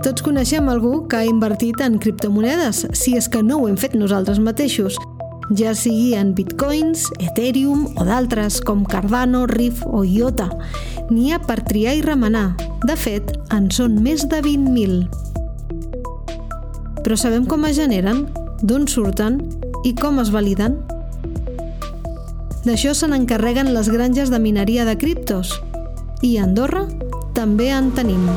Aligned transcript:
Tots 0.00 0.22
coneixem 0.24 0.68
algú 0.72 1.06
que 1.08 1.18
ha 1.18 1.28
invertit 1.28 1.80
en 1.84 1.98
criptomonedes, 2.00 2.86
si 2.96 3.18
és 3.18 3.28
que 3.28 3.42
no 3.44 3.58
ho 3.60 3.66
hem 3.68 3.76
fet 3.76 3.92
nosaltres 3.98 4.38
mateixos, 4.40 4.96
ja 5.58 5.74
sigui 5.74 6.14
en 6.14 6.30
bitcoins, 6.32 7.08
ethereum 7.18 7.82
o 7.98 8.04
d'altres 8.06 8.60
com 8.64 8.84
Cardano, 8.86 9.46
Riff 9.50 9.82
o 9.84 10.04
IOTA. 10.06 10.46
N'hi 11.10 11.32
ha 11.34 11.40
per 11.42 11.60
triar 11.66 11.96
i 11.98 12.04
remenar. 12.06 12.54
De 12.86 12.96
fet, 12.96 13.34
en 13.52 13.66
són 13.74 13.98
més 14.00 14.24
de 14.30 14.40
20.000. 14.46 15.04
Però 17.02 17.18
sabem 17.18 17.44
com 17.50 17.66
es 17.68 17.76
generen, 17.76 18.24
d'on 18.62 18.86
surten 18.88 19.40
i 19.84 19.92
com 19.98 20.22
es 20.22 20.30
validen? 20.30 20.78
D'això 22.64 22.94
se 22.94 23.08
n'encarreguen 23.10 23.74
les 23.74 23.90
granges 23.90 24.30
de 24.30 24.38
mineria 24.38 24.86
de 24.88 24.96
criptos. 24.96 25.58
I 26.22 26.38
a 26.38 26.46
Andorra 26.46 26.86
també 27.34 27.72
en 27.74 27.90
tenim. 27.96 28.28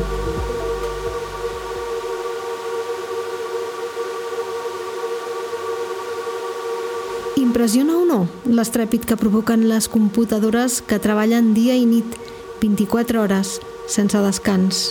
Impressiona 7.43 7.97
o 7.99 8.03
no 8.07 8.21
l'estrèpit 8.47 9.03
que 9.03 9.17
provoquen 9.19 9.65
les 9.67 9.89
computadores 9.91 10.77
que 10.87 10.95
treballen 11.03 11.49
dia 11.51 11.73
i 11.75 11.83
nit, 11.83 12.13
24 12.61 13.19
hores, 13.19 13.57
sense 13.91 14.19
descans? 14.23 14.83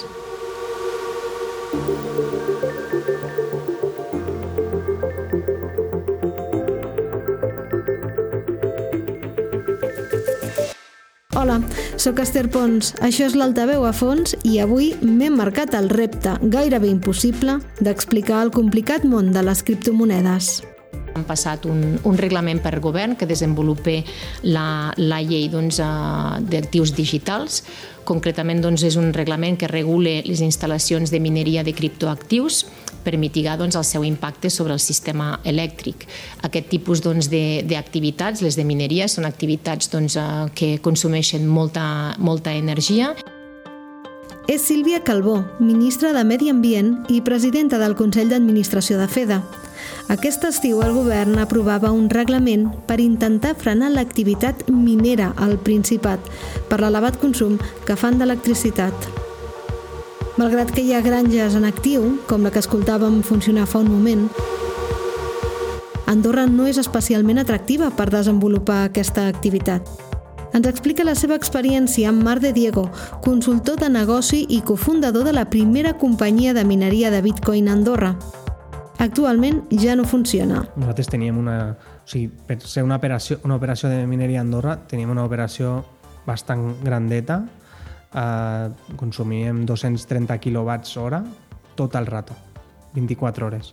Hola, 11.32 11.56
sóc 11.96 12.20
Esther 12.20 12.50
Pons, 12.52 12.92
això 13.00 13.30
és 13.30 13.38
l'Altaveu 13.38 13.86
a 13.88 13.94
fons 13.96 14.36
i 14.44 14.58
avui 14.60 14.92
m'he 15.00 15.32
marcat 15.32 15.72
el 15.78 15.88
repte 15.88 16.36
gairebé 16.52 16.92
impossible 16.92 17.62
d'explicar 17.80 18.44
el 18.44 18.52
complicat 18.52 19.08
món 19.08 19.32
de 19.32 19.46
les 19.48 19.64
criptomonedes. 19.64 20.52
Han 21.14 21.24
passat 21.28 21.66
un, 21.68 21.98
un 22.08 22.18
reglament 22.18 22.62
per 22.64 22.78
govern 22.80 23.16
que 23.18 23.28
desenvolupa 23.28 23.98
la, 24.42 24.92
la 24.96 25.20
llei 25.20 25.48
doncs, 25.52 25.80
uh, 25.82 26.38
d'actius 26.40 26.94
digitals. 26.96 27.62
Concretament 28.08 28.62
doncs, 28.64 28.84
és 28.88 28.96
un 28.98 29.12
reglament 29.14 29.58
que 29.60 29.70
regula 29.70 30.20
les 30.26 30.42
instal·lacions 30.42 31.12
de 31.12 31.20
mineria 31.20 31.62
de 31.62 31.74
criptoactius 31.76 32.64
per 33.02 33.18
mitigar 33.18 33.58
doncs, 33.58 33.76
el 33.76 33.84
seu 33.84 34.06
impacte 34.06 34.50
sobre 34.50 34.72
el 34.72 34.80
sistema 34.80 35.36
elèctric. 35.44 36.06
Aquest 36.48 36.70
tipus 36.72 37.02
doncs, 37.04 37.28
d'activitats, 37.28 38.42
les 38.42 38.56
de 38.56 38.64
mineria, 38.64 39.10
són 39.10 39.28
activitats 39.28 39.92
doncs, 39.92 40.16
uh, 40.16 40.48
que 40.54 40.78
consumeixen 40.82 41.46
molta, 41.48 41.84
molta 42.18 42.56
energia 42.56 43.12
és 44.48 44.64
Sílvia 44.66 45.04
Calbó, 45.04 45.44
ministra 45.60 46.10
de 46.12 46.24
Medi 46.26 46.48
Ambient 46.50 46.96
i 47.08 47.20
presidenta 47.22 47.78
del 47.78 47.94
Consell 47.94 48.32
d'Administració 48.32 48.98
de 48.98 49.06
FEDA. 49.06 49.38
Aquest 50.12 50.44
estiu 50.44 50.82
el 50.84 50.94
govern 50.96 51.38
aprovava 51.38 51.92
un 51.92 52.08
reglament 52.10 52.68
per 52.86 53.00
intentar 53.00 53.54
frenar 53.58 53.90
l'activitat 53.92 54.68
minera 54.70 55.32
al 55.36 55.58
Principat 55.58 56.30
per 56.68 56.80
l'elevat 56.82 57.20
consum 57.22 57.58
que 57.86 57.96
fan 57.96 58.18
d'electricitat. 58.18 59.08
Malgrat 60.40 60.72
que 60.72 60.82
hi 60.82 60.94
ha 60.96 61.04
granges 61.04 61.54
en 61.54 61.68
actiu, 61.68 62.18
com 62.28 62.42
la 62.42 62.50
que 62.50 62.62
escoltàvem 62.62 63.20
funcionar 63.22 63.66
fa 63.68 63.82
un 63.84 63.90
moment, 63.92 64.28
Andorra 66.12 66.44
no 66.44 66.66
és 66.68 66.76
especialment 66.76 67.40
atractiva 67.40 67.88
per 67.96 68.10
desenvolupar 68.12 68.82
aquesta 68.84 69.24
activitat. 69.30 69.86
Ens 70.52 70.68
explica 70.68 71.06
la 71.08 71.14
seva 71.16 71.38
experiència 71.40 72.10
amb 72.10 72.20
Mar 72.26 72.36
de 72.42 72.52
Diego, 72.52 72.84
consultor 73.24 73.80
de 73.80 73.88
negoci 73.88 74.42
i 74.52 74.60
cofundador 74.60 75.24
de 75.24 75.32
la 75.32 75.48
primera 75.48 75.94
companyia 75.96 76.52
de 76.52 76.66
mineria 76.68 77.10
de 77.10 77.22
Bitcoin 77.24 77.68
a 77.68 77.72
Andorra. 77.78 78.16
Actualment 79.02 79.64
ja 79.74 79.96
no 79.98 80.06
funciona. 80.06 80.62
Nosaltres 80.76 81.10
teníem 81.10 81.38
una... 81.38 81.74
O 82.02 82.06
sigui, 82.06 82.28
per 82.46 82.60
ser 82.62 82.84
una 82.86 83.00
operació, 83.00 83.40
una 83.42 83.58
operació 83.58 83.90
de 83.90 84.06
mineria 84.06 84.40
a 84.40 84.46
Andorra, 84.46 84.76
teníem 84.88 85.10
una 85.10 85.24
operació 85.26 85.80
bastant 86.26 86.78
grandeta. 86.84 87.40
Eh, 88.12 88.94
consumíem 89.00 89.64
230 89.66 90.38
quilowatts 90.38 90.96
hora 91.00 91.22
tot 91.74 91.96
el 91.98 92.06
rato, 92.06 92.36
24 92.94 93.46
hores. 93.46 93.72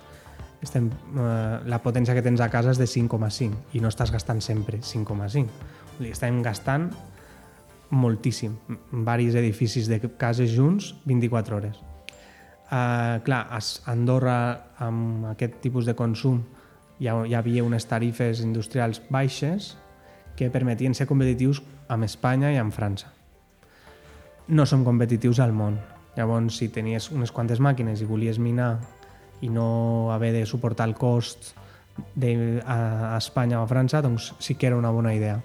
Estem, 0.63 0.90
eh, 0.90 1.59
la 1.69 1.79
potència 1.84 2.16
que 2.16 2.23
tens 2.25 2.41
a 2.41 2.50
casa 2.50 2.73
és 2.73 2.79
de 2.81 2.88
5,5 2.88 3.78
i 3.78 3.84
no 3.84 3.91
estàs 3.91 4.11
gastant 4.11 4.41
sempre 4.41 4.81
5,5 4.81 5.78
li 6.00 6.13
estem 6.16 6.41
gastant 6.44 6.90
moltíssim. 7.90 8.56
Varis 9.06 9.35
edificis 9.35 9.90
de 9.90 10.00
cases 10.17 10.53
junts, 10.56 10.94
24 11.06 11.57
hores. 11.57 11.79
Uh, 12.69 13.18
clar, 13.25 13.47
a 13.50 13.59
Andorra, 13.90 14.40
amb 14.78 15.25
aquest 15.31 15.57
tipus 15.63 15.88
de 15.90 15.96
consum, 15.97 16.44
hi, 17.00 17.09
ha, 17.09 17.16
hi 17.25 17.34
havia 17.34 17.63
unes 17.66 17.88
tarifes 17.90 18.44
industrials 18.46 19.02
baixes 19.09 19.74
que 20.38 20.52
permetien 20.53 20.94
ser 20.94 21.08
competitius 21.09 21.63
amb 21.90 22.06
Espanya 22.06 22.53
i 22.53 22.59
amb 22.62 22.74
França. 22.75 23.09
No 24.50 24.66
som 24.69 24.85
competitius 24.85 25.41
al 25.41 25.53
món. 25.53 25.79
Llavors, 26.16 26.58
si 26.62 26.69
tenies 26.74 27.09
unes 27.12 27.34
quantes 27.34 27.62
màquines 27.62 28.02
i 28.02 28.09
volies 28.09 28.38
minar 28.38 28.75
i 29.41 29.50
no 29.50 30.12
haver 30.13 30.34
de 30.35 30.46
suportar 30.46 30.90
el 30.90 30.97
cost 30.97 31.56
de, 32.16 32.62
a, 32.66 33.16
a 33.16 33.18
Espanya 33.18 33.62
o 33.62 33.63
a 33.66 33.72
França, 33.72 34.03
doncs 34.06 34.34
sí 34.40 34.56
que 34.56 34.68
era 34.68 34.78
una 34.78 34.94
bona 34.94 35.16
idea 35.16 35.40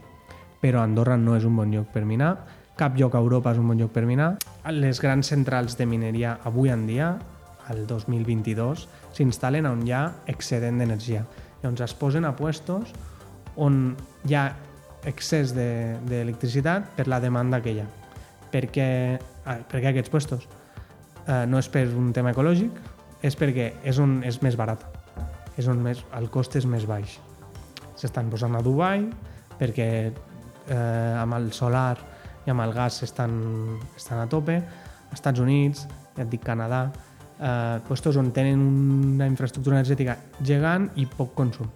però 0.64 0.80
Andorra 0.80 1.18
no 1.20 1.34
és 1.36 1.44
un 1.44 1.58
bon 1.58 1.68
lloc 1.74 1.90
per 1.92 2.06
minar, 2.08 2.38
cap 2.76 2.96
lloc 2.98 3.14
a 3.14 3.22
Europa 3.22 3.52
és 3.54 3.60
un 3.60 3.68
bon 3.70 3.78
lloc 3.78 3.92
per 3.94 4.04
minar. 4.08 4.34
Les 4.74 5.00
grans 5.02 5.28
centrals 5.30 5.78
de 5.78 5.86
mineria 5.86 6.38
avui 6.44 6.72
en 6.74 6.86
dia, 6.88 7.14
al 7.70 7.84
2022, 7.88 8.86
s'instal·len 9.16 9.68
on 9.70 9.84
hi 9.86 9.94
ha 9.94 10.04
excedent 10.30 10.80
d'energia. 10.80 11.24
Llavors 11.62 11.84
es 11.86 11.94
posen 11.96 12.26
a 12.28 12.34
puestos 12.36 12.90
on 13.56 13.94
hi 14.28 14.34
ha 14.36 14.48
excés 15.08 15.54
d'electricitat 15.54 16.88
de, 16.88 16.96
per 16.96 17.06
la 17.08 17.20
demanda 17.22 17.60
que 17.62 17.72
hi 17.72 17.80
ha. 17.84 17.86
Per 18.52 18.66
què, 18.72 18.88
ah, 19.44 19.58
per 19.70 19.80
què 19.80 19.92
aquests 19.92 20.12
puestos? 20.12 20.48
Eh, 21.24 21.44
no 21.48 21.60
és 21.60 21.68
per 21.72 21.86
un 21.96 22.12
tema 22.16 22.34
ecològic, 22.34 22.74
és 23.24 23.36
perquè 23.38 23.70
és 23.86 24.00
on 24.02 24.18
és 24.26 24.40
més 24.44 24.58
barat. 24.60 24.82
És 25.56 25.68
on 25.70 25.80
més, 25.80 26.02
el 26.18 26.28
cost 26.34 26.56
és 26.58 26.66
més 26.66 26.84
baix. 26.90 27.18
S'estan 27.96 28.28
posant 28.32 28.56
a 28.58 28.62
Dubai 28.64 29.06
perquè 29.54 29.88
eh, 30.10 31.22
amb 31.22 31.38
el 31.38 31.52
solar 31.54 31.96
i 32.44 32.52
amb 32.52 32.64
el 32.64 32.74
gas 32.76 33.02
estan, 33.06 33.34
estan 33.96 34.20
a 34.22 34.28
tope, 34.30 34.60
Estats 35.14 35.40
Units, 35.40 35.86
ja 36.16 36.24
et 36.24 36.30
dic 36.30 36.44
Canadà, 36.44 36.88
eh, 37.38 37.80
puestos 37.86 38.16
on 38.20 38.30
tenen 38.34 38.60
una 39.14 39.28
infraestructura 39.30 39.78
energètica 39.78 40.18
gegant 40.42 40.90
i 41.00 41.06
poc 41.06 41.34
consum. 41.34 41.70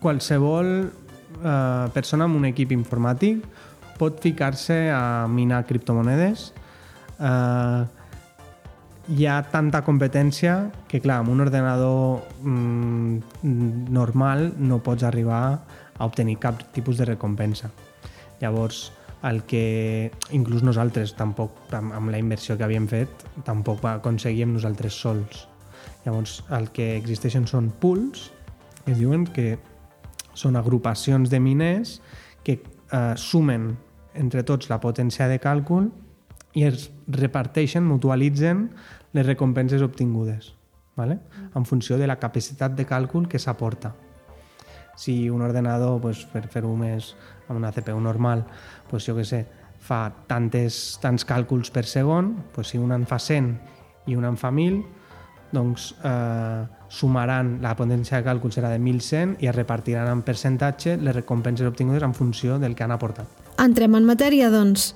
Qualsevol 0.00 0.70
eh, 0.86 1.86
persona 1.94 2.28
amb 2.28 2.38
un 2.38 2.48
equip 2.50 2.72
informàtic 2.76 3.44
pot 3.96 4.20
ficar-se 4.20 4.90
a 4.92 5.26
minar 5.28 5.64
criptomonedes. 5.66 6.50
Eh, 7.18 7.84
hi 9.06 9.26
ha 9.30 9.36
tanta 9.52 9.84
competència 9.86 10.56
que, 10.90 11.00
clar, 11.00 11.20
amb 11.22 11.30
un 11.30 11.44
ordenador 11.44 12.24
mm, 12.42 13.90
normal 13.94 14.50
no 14.58 14.80
pots 14.82 15.06
arribar 15.06 15.42
a 15.96 16.04
obtenir 16.04 16.40
cap 16.42 16.64
tipus 16.74 16.98
de 16.98 17.06
recompensa. 17.06 17.70
Llavors, 18.40 18.90
el 19.26 19.42
que 19.44 20.12
inclús 20.34 20.62
nosaltres 20.62 21.14
tampoc, 21.18 21.56
amb, 21.74 21.94
amb 21.96 22.12
la 22.12 22.20
inversió 22.22 22.56
que 22.56 22.66
havíem 22.66 22.86
fet, 22.90 23.26
tampoc 23.46 23.82
va 23.84 23.96
aconseguir 23.98 24.46
nosaltres 24.50 24.98
sols. 25.02 25.46
Llavors, 26.04 26.40
el 26.54 26.70
que 26.74 26.94
existeixen 26.96 27.48
són 27.50 27.72
pools, 27.82 28.30
que 28.84 28.94
diuen 28.94 29.26
que 29.26 29.56
són 30.36 30.56
agrupacions 30.56 31.30
de 31.32 31.40
miners 31.42 31.98
que 32.46 32.60
eh, 32.60 33.14
sumen 33.18 33.72
entre 34.14 34.44
tots 34.46 34.70
la 34.70 34.78
potència 34.80 35.26
de 35.28 35.40
càlcul 35.42 35.90
i 36.56 36.64
es 36.68 36.88
reparteixen, 37.08 37.84
mutualitzen 37.84 38.68
les 39.16 39.26
recompenses 39.26 39.82
obtingudes, 39.82 40.54
¿vale? 40.96 41.18
en 41.54 41.64
funció 41.64 41.98
de 41.98 42.06
la 42.06 42.20
capacitat 42.20 42.76
de 42.76 42.86
càlcul 42.86 43.28
que 43.28 43.40
s'aporta. 43.42 43.94
Si 44.96 45.28
un 45.28 45.42
ordenador, 45.44 46.00
pues, 46.00 46.22
per 46.24 46.46
fer-ho 46.48 46.72
més 46.76 47.12
amb 47.48 47.58
una 47.58 47.72
CPU 47.72 48.00
normal, 48.00 48.44
pues, 48.90 49.06
jo 49.06 49.16
que 49.16 49.24
sé, 49.24 49.44
fa 49.86 50.10
tantes, 50.26 50.98
tants 51.02 51.26
càlculs 51.26 51.70
per 51.70 51.86
segon, 51.86 52.34
pues, 52.54 52.72
si 52.72 52.78
un 52.78 52.92
en 52.92 53.06
fa 53.06 53.18
100 53.22 53.52
i 54.06 54.16
un 54.16 54.26
en 54.26 54.36
fa 54.36 54.50
1.000, 54.50 54.82
doncs 55.52 55.94
eh, 56.04 56.66
sumaran, 56.88 57.56
la 57.62 57.74
potència 57.78 58.18
de 58.20 58.26
càlcul 58.26 58.52
serà 58.54 58.70
de 58.72 58.78
1.100 58.82 59.36
i 59.42 59.50
es 59.50 59.56
repartiran 59.56 60.10
en 60.10 60.22
percentatge 60.26 60.96
les 60.98 61.14
recompenses 61.14 61.66
obtingudes 61.68 62.02
en 62.02 62.14
funció 62.14 62.58
del 62.62 62.74
que 62.74 62.84
han 62.84 62.94
aportat. 62.94 63.26
Entrem 63.62 63.96
en 63.98 64.06
matèria, 64.08 64.50
doncs. 64.52 64.94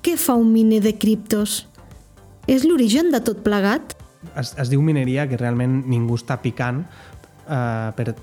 Què 0.00 0.16
fa 0.16 0.36
un 0.40 0.52
miner 0.52 0.80
de 0.84 0.94
criptos? 0.96 1.66
És 2.48 2.64
l'origen 2.64 3.12
de 3.12 3.20
tot 3.24 3.42
plegat? 3.44 3.94
Es, 4.34 4.54
es 4.58 4.72
diu 4.72 4.82
mineria, 4.84 5.26
que 5.28 5.38
realment 5.40 5.82
ningú 5.88 6.16
està 6.18 6.40
picant 6.40 6.82
eh, 6.82 7.90
per 7.96 8.14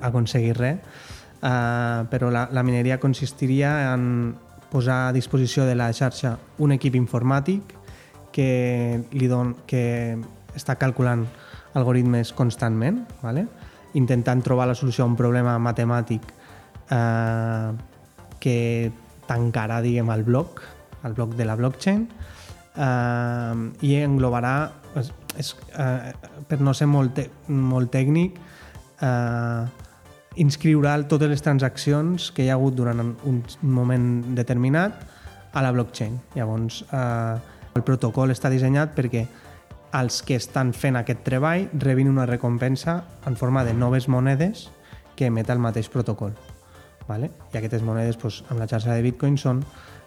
aconseguir 0.00 0.56
res, 0.56 1.04
Uh, 1.36 2.08
però 2.08 2.30
la, 2.32 2.46
la 2.50 2.62
mineria 2.64 2.96
consistiria 2.98 3.92
en 3.92 4.34
posar 4.72 5.08
a 5.08 5.12
disposició 5.12 5.66
de 5.68 5.74
la 5.76 5.90
xarxa 5.92 6.38
un 6.58 6.72
equip 6.72 6.96
informàtic 6.96 7.74
que, 8.32 9.04
li 9.12 9.28
don, 9.28 9.54
que 9.68 10.16
està 10.56 10.76
calculant 10.80 11.26
algoritmes 11.76 12.32
constantment, 12.36 13.04
¿vale? 13.22 13.46
intentant 13.96 14.42
trobar 14.44 14.66
la 14.68 14.74
solució 14.76 15.04
a 15.04 15.08
un 15.08 15.16
problema 15.16 15.56
matemàtic 15.62 16.24
eh, 16.92 17.70
que 18.40 18.58
tancarà, 19.28 19.80
diguem, 19.84 20.10
el 20.12 20.24
bloc, 20.26 20.60
el 21.04 21.16
bloc 21.16 21.32
de 21.38 21.46
la 21.48 21.56
blockchain, 21.56 22.04
eh, 22.76 23.54
i 23.88 23.94
englobarà, 24.02 24.56
és, 25.00 25.12
és, 25.40 25.54
eh, 25.80 26.12
per 26.48 26.60
no 26.60 26.76
ser 26.76 26.88
molt, 26.92 27.22
molt 27.48 27.92
tècnic, 27.92 28.36
eh, 29.00 29.85
inscriurà 30.36 30.96
totes 31.08 31.30
les 31.32 31.42
transaccions 31.42 32.30
que 32.34 32.44
hi 32.44 32.50
ha 32.50 32.56
hagut 32.58 32.76
durant 32.76 33.00
un 33.00 33.42
moment 33.62 34.08
determinat 34.36 35.02
a 35.56 35.62
la 35.64 35.72
blockchain. 35.72 36.18
Llavors, 36.36 36.82
eh, 36.92 37.36
el 37.76 37.84
protocol 37.84 38.32
està 38.32 38.50
dissenyat 38.52 38.94
perquè 38.96 39.26
els 39.96 40.20
que 40.26 40.36
estan 40.36 40.72
fent 40.76 40.98
aquest 40.98 41.22
treball 41.24 41.68
rebin 41.80 42.10
una 42.10 42.26
recompensa 42.28 43.02
en 43.26 43.36
forma 43.36 43.64
de 43.64 43.72
noves 43.72 44.08
monedes 44.08 44.68
que 45.16 45.30
emet 45.30 45.50
el 45.50 45.62
mateix 45.62 45.88
protocol. 45.88 46.34
Vale? 47.08 47.30
I 47.54 47.58
aquestes 47.58 47.84
monedes 47.86 48.18
doncs, 48.20 48.42
amb 48.50 48.60
la 48.60 48.68
xarxa 48.68 48.96
de 48.96 49.04
Bitcoin 49.04 49.38
són 49.40 49.62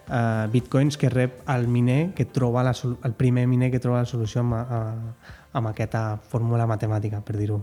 eh, 0.10 0.48
bitcoins 0.52 0.98
que 0.98 1.10
rep 1.10 1.42
el 1.50 1.68
miner 1.68 2.14
que 2.16 2.26
troba 2.26 2.64
la, 2.64 2.74
el 3.04 3.14
primer 3.14 3.48
miner 3.48 3.72
que 3.72 3.80
troba 3.80 4.04
la 4.04 4.10
solució 4.10 4.42
amb, 4.42 4.58
a, 4.58 4.82
amb 5.54 5.72
aquesta 5.72 6.20
fórmula 6.30 6.68
matemàtica, 6.70 7.22
per 7.26 7.38
dir-ho. 7.38 7.62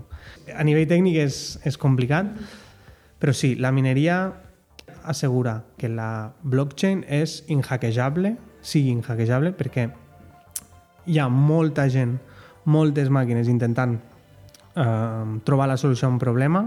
A 0.54 0.64
nivell 0.66 0.88
tècnic 0.90 1.20
és, 1.26 1.58
és 1.66 1.78
complicat, 1.78 2.32
però 3.20 3.34
sí, 3.34 3.54
la 3.56 3.72
mineria 3.72 4.20
assegura 5.06 5.60
que 5.78 5.88
la 5.88 6.32
blockchain 6.43 7.04
és 7.08 7.43
inhackejable, 7.52 8.37
sigui 8.66 8.90
inhackejable, 8.90 9.54
perquè 9.56 9.88
hi 11.06 11.20
ha 11.22 11.28
molta 11.31 11.87
gent, 11.93 12.16
moltes 12.66 13.12
màquines 13.14 13.46
intentant 13.46 13.94
eh, 14.75 15.38
trobar 15.46 15.70
la 15.70 15.78
solució 15.78 16.08
a 16.08 16.14
un 16.14 16.19
problema, 16.19 16.66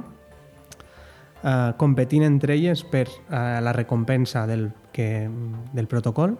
eh, 1.44 1.72
competint 1.78 2.26
entre 2.28 2.56
elles 2.56 2.84
per 2.84 3.08
eh, 3.08 3.60
la 3.62 3.74
recompensa 3.74 4.46
del, 4.48 4.70
que, 4.92 5.30
del 5.74 5.88
protocol 5.88 6.38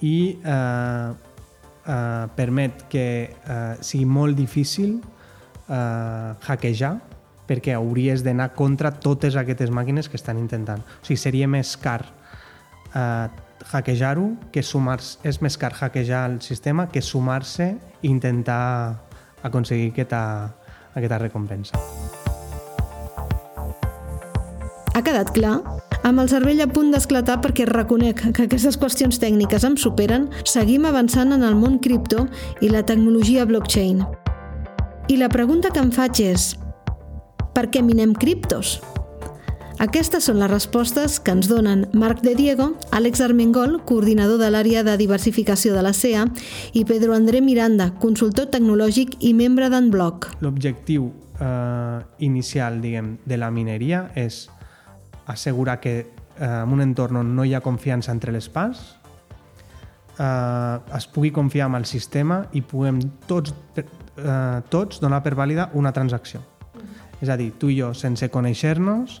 i 0.00 0.38
eh, 0.44 1.10
eh, 1.86 2.26
permet 2.36 2.86
que 2.92 3.06
eh, 3.30 3.74
sigui 3.80 4.04
molt 4.04 4.36
difícil 4.36 4.98
eh, 5.68 6.32
hackejar 6.46 6.96
perquè 7.46 7.76
hauries 7.78 8.24
d'anar 8.26 8.52
contra 8.58 8.90
totes 8.90 9.36
aquestes 9.38 9.70
màquines 9.70 10.10
que 10.10 10.18
estan 10.18 10.38
intentant. 10.40 10.82
O 10.82 11.06
sigui, 11.06 11.20
seria 11.20 11.46
més 11.46 11.76
car 11.78 12.00
eh, 12.90 13.28
hackejar-ho 13.70 14.32
que 14.52 14.66
sumar. 14.66 14.98
És 15.22 15.40
més 15.42 15.58
car 15.58 15.72
hackejar 15.78 16.26
el 16.32 16.40
sistema 16.42 16.88
que 16.90 17.02
sumar-se 17.02 17.76
i 18.02 18.10
intentar 18.10 19.02
aconseguir 19.46 19.92
aquesta, 19.94 20.22
aquesta 20.94 21.22
recompensa. 21.22 22.25
Ha 24.96 25.02
quedat 25.04 25.28
clar? 25.36 25.58
Amb 26.08 26.22
el 26.22 26.28
cervell 26.32 26.62
a 26.64 26.66
punt 26.72 26.88
d'esclatar 26.88 27.34
perquè 27.44 27.66
reconec 27.68 28.22
que 28.32 28.46
aquestes 28.46 28.78
qüestions 28.80 29.18
tècniques 29.20 29.66
em 29.68 29.74
superen, 29.76 30.30
seguim 30.48 30.86
avançant 30.88 31.34
en 31.36 31.44
el 31.44 31.52
món 31.58 31.74
cripto 31.84 32.22
i 32.64 32.70
la 32.72 32.80
tecnologia 32.88 33.44
blockchain. 33.44 34.00
I 35.12 35.18
la 35.20 35.28
pregunta 35.28 35.68
que 35.68 35.82
em 35.84 35.90
faig 35.92 36.22
és, 36.24 36.46
per 37.52 37.66
què 37.68 37.84
minem 37.84 38.16
criptos? 38.16 38.78
Aquestes 39.84 40.30
són 40.30 40.40
les 40.40 40.48
respostes 40.48 41.18
que 41.20 41.36
ens 41.36 41.52
donen 41.52 41.84
Marc 41.92 42.24
de 42.24 42.32
Diego, 42.32 42.70
Àlex 42.96 43.20
Armengol, 43.20 43.82
coordinador 43.84 44.40
de 44.40 44.48
l'àrea 44.48 44.80
de 44.80 44.96
diversificació 44.96 45.76
de 45.76 45.84
la 45.84 45.92
CEA, 45.92 46.24
i 46.72 46.88
Pedro 46.88 47.12
André 47.12 47.44
Miranda, 47.44 47.90
consultor 48.00 48.48
tecnològic 48.48 49.18
i 49.20 49.36
membre 49.36 49.68
d'Enbloc. 49.68 50.32
L'objectiu 50.40 51.12
eh, 51.36 52.00
inicial 52.24 52.80
diguem, 52.80 53.18
de 53.28 53.36
la 53.36 53.52
mineria 53.52 54.06
és 54.16 54.46
assegurar 55.26 55.80
que 55.80 55.98
eh, 56.00 56.06
en 56.38 56.72
un 56.72 56.80
entorn 56.80 57.22
on 57.22 57.34
no 57.36 57.44
hi 57.44 57.54
ha 57.54 57.64
confiança 57.64 58.12
entre 58.12 58.32
les 58.32 58.48
parts 58.48 58.96
eh, 60.18 60.96
es 60.96 61.06
pugui 61.06 61.30
confiar 61.30 61.68
en 61.70 61.78
el 61.80 61.86
sistema 61.86 62.44
i 62.52 62.62
puguem 62.62 63.00
tots, 63.26 63.54
eh, 63.76 64.60
tots 64.70 65.00
donar 65.00 65.22
per 65.22 65.34
vàlida 65.36 65.70
una 65.74 65.92
transacció. 65.92 66.42
És 67.20 67.28
a 67.28 67.36
dir, 67.36 67.52
tu 67.58 67.70
i 67.72 67.78
jo, 67.80 67.92
sense 67.94 68.28
conèixer-nos, 68.32 69.20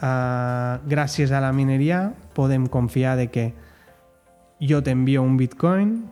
eh, 0.00 0.78
gràcies 0.88 1.32
a 1.32 1.40
la 1.40 1.52
mineria 1.52 2.12
podem 2.34 2.66
confiar 2.66 3.16
de 3.16 3.28
que 3.30 3.52
jo 4.60 4.82
t'envio 4.82 5.22
un 5.22 5.36
bitcoin 5.36 6.04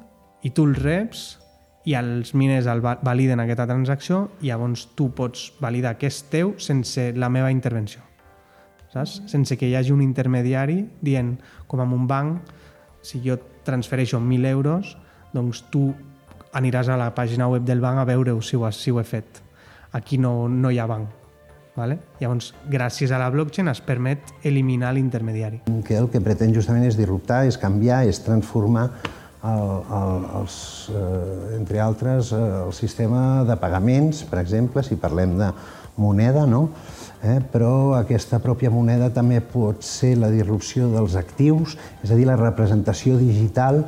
i 0.42 0.50
tu 0.50 0.66
el 0.66 0.74
reps 0.74 1.38
i 1.84 1.94
els 1.94 2.34
miners 2.34 2.66
el 2.66 2.80
validen 2.82 3.40
aquesta 3.40 3.66
transacció 3.66 4.28
i 4.42 4.50
llavors 4.50 4.88
tu 4.94 5.10
pots 5.16 5.52
validar 5.60 5.96
que 5.98 6.10
és 6.10 6.22
teu 6.28 6.54
sense 6.58 7.12
la 7.16 7.28
meva 7.28 7.50
intervenció. 7.50 8.09
Saps? 8.90 9.20
Sense 9.30 9.56
que 9.56 9.68
hi 9.68 9.76
hagi 9.78 9.94
un 9.94 10.02
intermediari 10.02 10.82
dient, 11.00 11.36
com 11.70 11.82
en 11.84 11.94
un 11.94 12.08
banc, 12.10 12.40
si 13.02 13.22
jo 13.24 13.38
transfereixo 13.64 14.18
1.000 14.18 14.50
euros, 14.50 14.96
doncs 15.32 15.62
tu 15.70 15.88
aniràs 16.58 16.90
a 16.90 16.98
la 16.98 17.12
pàgina 17.14 17.46
web 17.48 17.62
del 17.64 17.80
banc 17.80 18.02
a 18.02 18.08
veure 18.08 18.34
si 18.42 18.58
ho, 18.58 18.66
si 18.72 18.90
ho 18.90 18.98
he 19.00 19.06
fet. 19.06 19.40
Aquí 19.92 20.18
no, 20.18 20.48
no 20.48 20.70
hi 20.70 20.78
ha 20.78 20.86
banc 20.90 21.20
Vale? 21.76 21.96
Llavors, 22.20 22.50
gràcies 22.68 23.12
a 23.14 23.18
la 23.20 23.30
blockchain 23.30 23.70
es 23.70 23.80
permet 23.84 24.32
eliminar 24.44 24.92
l'intermediari. 24.96 25.62
Que 25.86 25.96
el 26.00 26.10
que 26.10 26.20
pretén 26.24 26.52
justament 26.54 26.84
és 26.88 26.98
disruptar, 26.98 27.44
és 27.48 27.58
canviar, 27.60 28.02
és 28.10 28.20
transformar 28.24 28.88
el, 28.90 29.70
el, 29.96 30.26
els, 30.42 30.56
eh, 30.92 31.56
entre 31.56 31.80
altres, 31.80 32.34
eh, 32.36 32.40
el 32.66 32.74
sistema 32.76 33.44
de 33.48 33.56
pagaments, 33.60 34.24
per 34.28 34.42
exemple, 34.42 34.84
si 34.84 34.98
parlem 35.00 35.38
de 35.38 35.52
moneda, 35.96 36.46
no? 36.46 36.68
Eh, 37.22 37.38
però 37.52 37.96
aquesta 37.98 38.38
pròpia 38.40 38.70
moneda 38.72 39.10
també 39.12 39.42
pot 39.44 39.84
ser 39.84 40.14
la 40.18 40.30
disrupció 40.32 40.88
dels 40.92 41.16
actius, 41.20 41.76
és 42.04 42.12
a 42.12 42.16
dir, 42.16 42.24
la 42.28 42.38
representació 42.40 43.18
digital 43.20 43.84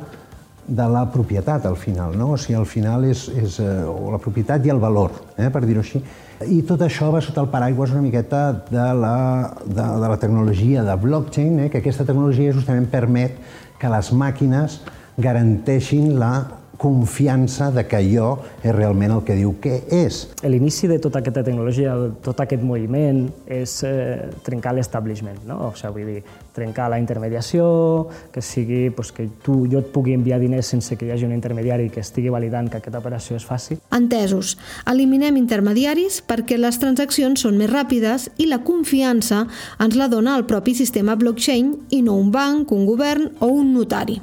de 0.67 0.85
la 0.87 1.03
propietat, 1.11 1.65
al 1.65 1.75
final, 1.75 2.13
no? 2.17 2.33
O 2.33 2.37
sigui, 2.37 2.55
al 2.59 2.67
final 2.69 3.03
és, 3.09 3.25
és 3.35 3.57
eh, 3.59 3.71
la 3.83 4.19
propietat 4.21 4.63
i 4.65 4.71
el 4.71 4.79
valor, 4.79 5.11
eh, 5.35 5.49
per 5.51 5.63
dir-ho 5.65 5.83
així. 5.83 6.03
I 6.43 6.61
tot 6.67 6.81
això 6.85 7.09
va 7.13 7.21
sota 7.23 7.43
el 7.43 7.51
paraigües 7.51 7.91
una 7.91 8.03
miqueta 8.03 8.45
de 8.69 8.87
la, 8.99 9.17
de, 9.65 9.81
de 9.81 10.09
la 10.13 10.17
tecnologia 10.19 10.83
de 10.83 10.95
blockchain, 11.03 11.65
eh, 11.65 11.69
que 11.69 11.81
aquesta 11.83 12.05
tecnologia 12.07 12.55
justament 12.55 12.87
permet 12.91 13.39
que 13.79 13.91
les 13.91 14.11
màquines 14.15 14.79
garanteixin 15.17 16.13
la 16.19 16.33
confiança 16.77 17.69
de 17.71 17.85
que 17.87 17.99
allò 17.99 18.29
és 18.63 18.73
realment 18.73 19.13
el 19.13 19.23
que 19.23 19.35
diu 19.37 19.55
que 19.61 19.83
és. 19.93 20.23
L'inici 20.43 20.89
de 20.89 20.97
tota 20.99 21.21
aquesta 21.21 21.43
tecnologia, 21.45 21.93
tot 22.25 22.41
aquest 22.43 22.63
moviment, 22.65 23.27
és 23.45 23.75
eh, 23.87 24.29
trencar 24.43 24.73
l'establishment, 24.75 25.43
no? 25.47 25.59
O 25.69 25.71
sigui, 25.77 25.93
vull 25.93 26.09
dir, 26.15 26.23
trencar 26.53 26.89
la 26.89 26.99
intermediació, 27.01 28.09
que 28.33 28.41
sigui 28.41 28.89
pues, 28.93 29.11
que 29.11 29.27
tu, 29.45 29.63
jo 29.71 29.81
et 29.83 29.93
pugui 29.93 30.15
enviar 30.17 30.39
diners 30.41 30.73
sense 30.73 30.97
que 30.97 31.07
hi 31.07 31.13
hagi 31.13 31.27
un 31.27 31.35
intermediari 31.35 31.89
que 31.93 32.03
estigui 32.03 32.33
validant 32.33 32.69
que 32.69 32.81
aquesta 32.81 33.01
operació 33.01 33.37
es 33.37 33.45
faci. 33.45 33.77
Entesos. 33.93 34.57
Eliminem 34.89 35.37
intermediaris 35.41 36.21
perquè 36.27 36.59
les 36.59 36.79
transaccions 36.81 37.45
són 37.45 37.57
més 37.61 37.71
ràpides 37.71 38.29
i 38.37 38.49
la 38.49 38.63
confiança 38.65 39.45
ens 39.83 39.97
la 39.99 40.09
dona 40.11 40.37
el 40.37 40.47
propi 40.49 40.75
sistema 40.77 41.17
blockchain 41.19 41.73
i 41.91 42.03
no 42.05 42.17
un 42.19 42.31
banc, 42.33 42.71
un 42.71 42.85
govern 42.89 43.31
o 43.39 43.49
un 43.53 43.73
notari. 43.77 44.21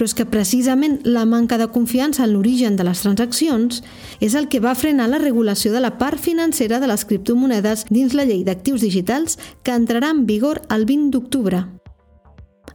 Però 0.00 0.08
és 0.08 0.14
que 0.16 0.24
precisament 0.24 0.94
la 1.04 1.26
manca 1.28 1.58
de 1.60 1.66
confiança 1.68 2.22
en 2.24 2.30
l'origen 2.32 2.72
de 2.78 2.86
les 2.86 3.02
transaccions 3.04 3.82
és 4.24 4.32
el 4.32 4.46
que 4.48 4.56
va 4.64 4.70
frenar 4.72 5.10
la 5.12 5.18
regulació 5.20 5.74
de 5.74 5.82
la 5.84 5.90
part 6.00 6.16
financera 6.16 6.78
de 6.80 6.86
les 6.88 7.02
criptomonedes 7.04 7.82
dins 7.90 8.14
la 8.16 8.24
llei 8.24 8.40
d'actius 8.46 8.80
digitals 8.80 9.36
que 9.60 9.74
entrarà 9.76 10.08
en 10.14 10.22
vigor 10.24 10.62
el 10.72 10.86
20 10.88 11.10
d'octubre. 11.12 11.60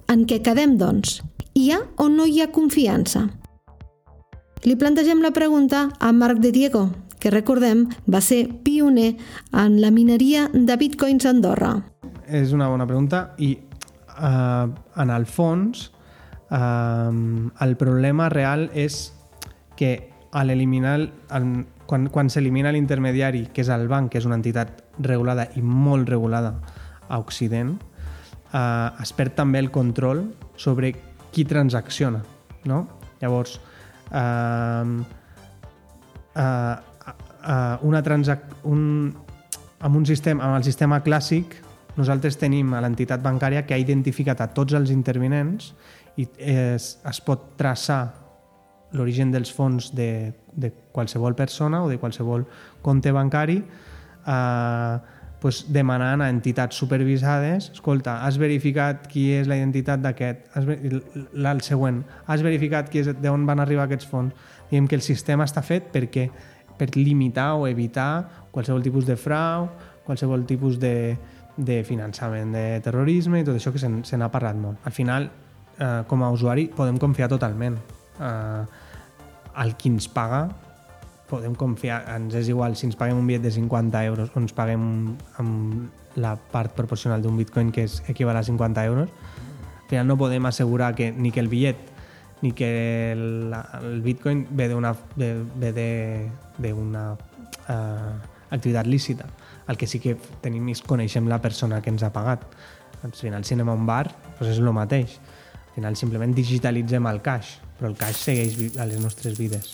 En 0.05 0.27
què 0.29 0.37
quedem, 0.45 0.75
doncs? 0.77 1.23
Hi 1.57 1.71
ha 1.73 1.79
o 1.97 2.11
no 2.13 2.27
hi 2.29 2.43
ha 2.43 2.51
confiança? 2.53 3.23
Li 4.61 4.77
plantegem 4.77 5.25
la 5.25 5.33
pregunta 5.33 5.87
a 5.97 6.13
Marc 6.13 6.43
de 6.45 6.53
Diego, 6.53 6.91
que 7.17 7.33
recordem 7.33 7.87
va 8.05 8.21
ser 8.21 8.43
pioner 8.61 9.15
en 9.49 9.81
la 9.81 9.89
mineria 9.89 10.45
de 10.53 10.77
bitcoins 10.77 11.25
a 11.25 11.33
Andorra. 11.33 11.73
És 12.29 12.53
una 12.53 12.69
bona 12.69 12.85
pregunta 12.85 13.31
i 13.41 13.55
eh, 13.57 14.65
en 15.01 15.17
el 15.17 15.25
fons 15.25 15.87
Um, 16.49 17.49
el 17.59 17.73
problema 17.77 18.29
real 18.29 18.69
és 18.77 19.09
que 19.75 20.11
a 20.35 20.43
l'eliminar 20.45 20.99
quan, 21.87 22.07
quan 22.13 22.29
s'elimina 22.29 22.73
l'intermediari, 22.75 23.47
que 23.53 23.63
és 23.63 23.71
el 23.73 23.87
banc, 23.89 24.11
que 24.11 24.19
és 24.21 24.27
una 24.27 24.37
entitat 24.37 24.83
regulada 24.99 25.47
i 25.55 25.63
molt 25.63 26.09
regulada 26.09 26.53
a 27.07 27.19
Occident, 27.21 27.75
uh, 28.51 28.93
es 29.01 29.13
perd 29.15 29.35
també 29.39 29.61
el 29.63 29.71
control 29.71 30.27
sobre 30.57 30.93
qui 31.31 31.45
transacciona. 31.45 32.21
No? 32.65 32.85
Llavors, 33.21 33.59
uh, 34.11 34.85
uh, 36.35 36.75
uh, 37.45 37.75
una 37.87 38.01
transac 38.03 38.49
un, 38.63 39.13
amb, 39.79 39.95
un 39.95 40.05
sistema, 40.05 40.45
amb 40.45 40.59
el 40.59 40.67
sistema 40.67 41.01
clàssic 41.05 41.61
nosaltres 41.95 42.35
tenim 42.35 42.73
a 42.75 42.81
l'entitat 42.83 43.21
bancària 43.23 43.63
que 43.63 43.75
ha 43.75 43.79
identificat 43.79 44.41
a 44.43 44.49
tots 44.51 44.75
els 44.75 44.91
intervinents 44.91 45.71
i 46.15 46.27
es, 46.39 46.95
es 47.03 47.19
pot 47.25 47.53
traçar 47.59 48.03
l'origen 48.95 49.33
dels 49.33 49.51
fons 49.51 49.91
de, 49.95 50.33
de 50.55 50.71
qualsevol 50.95 51.35
persona 51.35 51.83
o 51.83 51.89
de 51.91 51.99
qualsevol 51.99 52.45
compte 52.85 53.11
bancari 53.11 53.57
eh, 53.59 54.97
pues, 55.41 55.65
demanant 55.73 56.23
a 56.23 56.29
entitats 56.31 56.79
supervisades 56.79 57.69
escolta, 57.73 58.21
has 58.25 58.39
verificat 58.39 59.09
qui 59.11 59.27
és 59.35 59.49
la 59.51 59.59
identitat 59.59 60.01
d'aquest 60.01 60.55
el 60.55 61.63
següent, 61.65 62.03
has 62.25 62.45
verificat 62.45 62.89
qui 62.89 63.03
és, 63.03 63.11
d'on 63.21 63.45
van 63.47 63.63
arribar 63.63 63.89
aquests 63.89 64.07
fons 64.09 64.33
diguem 64.69 64.87
que 64.87 64.97
el 64.97 65.05
sistema 65.05 65.45
està 65.45 65.63
fet 65.65 65.91
perquè 65.93 66.29
per 66.75 66.91
limitar 66.95 67.53
o 67.59 67.67
evitar 67.67 68.47
qualsevol 68.51 68.83
tipus 68.83 69.05
de 69.07 69.15
frau, 69.19 69.69
qualsevol 70.05 70.43
tipus 70.47 70.79
de, 70.79 71.15
de 71.57 71.83
finançament 71.87 72.51
de 72.55 72.65
terrorisme 72.83 73.41
i 73.41 73.47
tot 73.47 73.55
això 73.55 73.71
que 73.71 73.79
se 73.79 74.17
n'ha 74.19 74.31
parlat 74.31 74.57
molt. 74.59 74.81
Al 74.83 74.95
final, 74.95 75.29
eh, 75.79 76.03
com 76.07 76.23
a 76.23 76.31
usuari, 76.31 76.67
podem 76.67 76.97
confiar 77.01 77.29
totalment. 77.31 77.77
Eh, 78.19 78.63
el 79.63 79.75
qui 79.79 79.91
ens 79.91 80.07
paga 80.11 80.49
podem 81.29 81.55
confiar, 81.57 82.03
ens 82.13 82.35
és 82.37 82.49
igual 82.51 82.75
si 82.77 82.85
ens 82.85 82.97
paguem 82.99 83.17
un 83.17 83.25
bitllet 83.25 83.47
de 83.47 83.51
50 83.55 84.03
euros 84.05 84.29
o 84.29 84.41
ens 84.41 84.53
paguem 84.53 85.15
amb 85.41 86.19
la 86.21 86.35
part 86.37 86.75
proporcional 86.77 87.23
d'un 87.23 87.37
bitcoin 87.39 87.71
que 87.73 87.87
és 87.87 87.97
equival 88.11 88.37
a 88.37 88.43
50 88.45 88.85
euros, 88.85 89.09
al 89.09 89.89
final 89.89 90.07
no 90.07 90.17
podem 90.21 90.45
assegurar 90.45 90.93
que 90.95 91.11
ni 91.11 91.31
que 91.31 91.41
el 91.41 91.49
bitllet 91.49 91.91
ni 92.41 92.51
que 92.51 93.11
el, 93.13 93.55
el 93.81 94.01
bitcoin 94.05 94.45
ve 94.51 94.67
d'una 94.69 94.93
ve 95.15 95.71
d'una 96.59 97.05
uh, 97.15 98.13
activitat 98.51 98.85
lícita. 98.85 99.25
El 99.67 99.77
que 99.77 99.87
sí 99.87 99.99
que 99.99 100.13
tenim 100.43 100.67
és 100.69 100.83
coneixem 100.85 101.25
la 101.31 101.39
persona 101.41 101.81
que 101.81 101.89
ens 101.89 102.03
ha 102.05 102.11
pagat. 102.13 102.43
Al 103.03 103.13
final, 103.17 103.45
si 103.45 103.55
anem 103.55 103.71
a 103.71 103.77
un 103.77 103.87
bar, 103.87 104.05
doncs 104.37 104.51
és 104.51 104.61
el 104.61 104.69
mateix. 104.75 105.17
Al 105.75 105.81
final, 105.81 105.95
simplement 105.99 106.31
digitalitzem 106.31 107.03
el 107.09 107.17
cash, 107.19 107.57
però 107.75 107.89
el 107.89 107.97
cash 107.99 108.21
segueix 108.29 108.77
a 108.79 108.85
les 108.87 109.01
nostres 109.03 109.35
vides. 109.35 109.73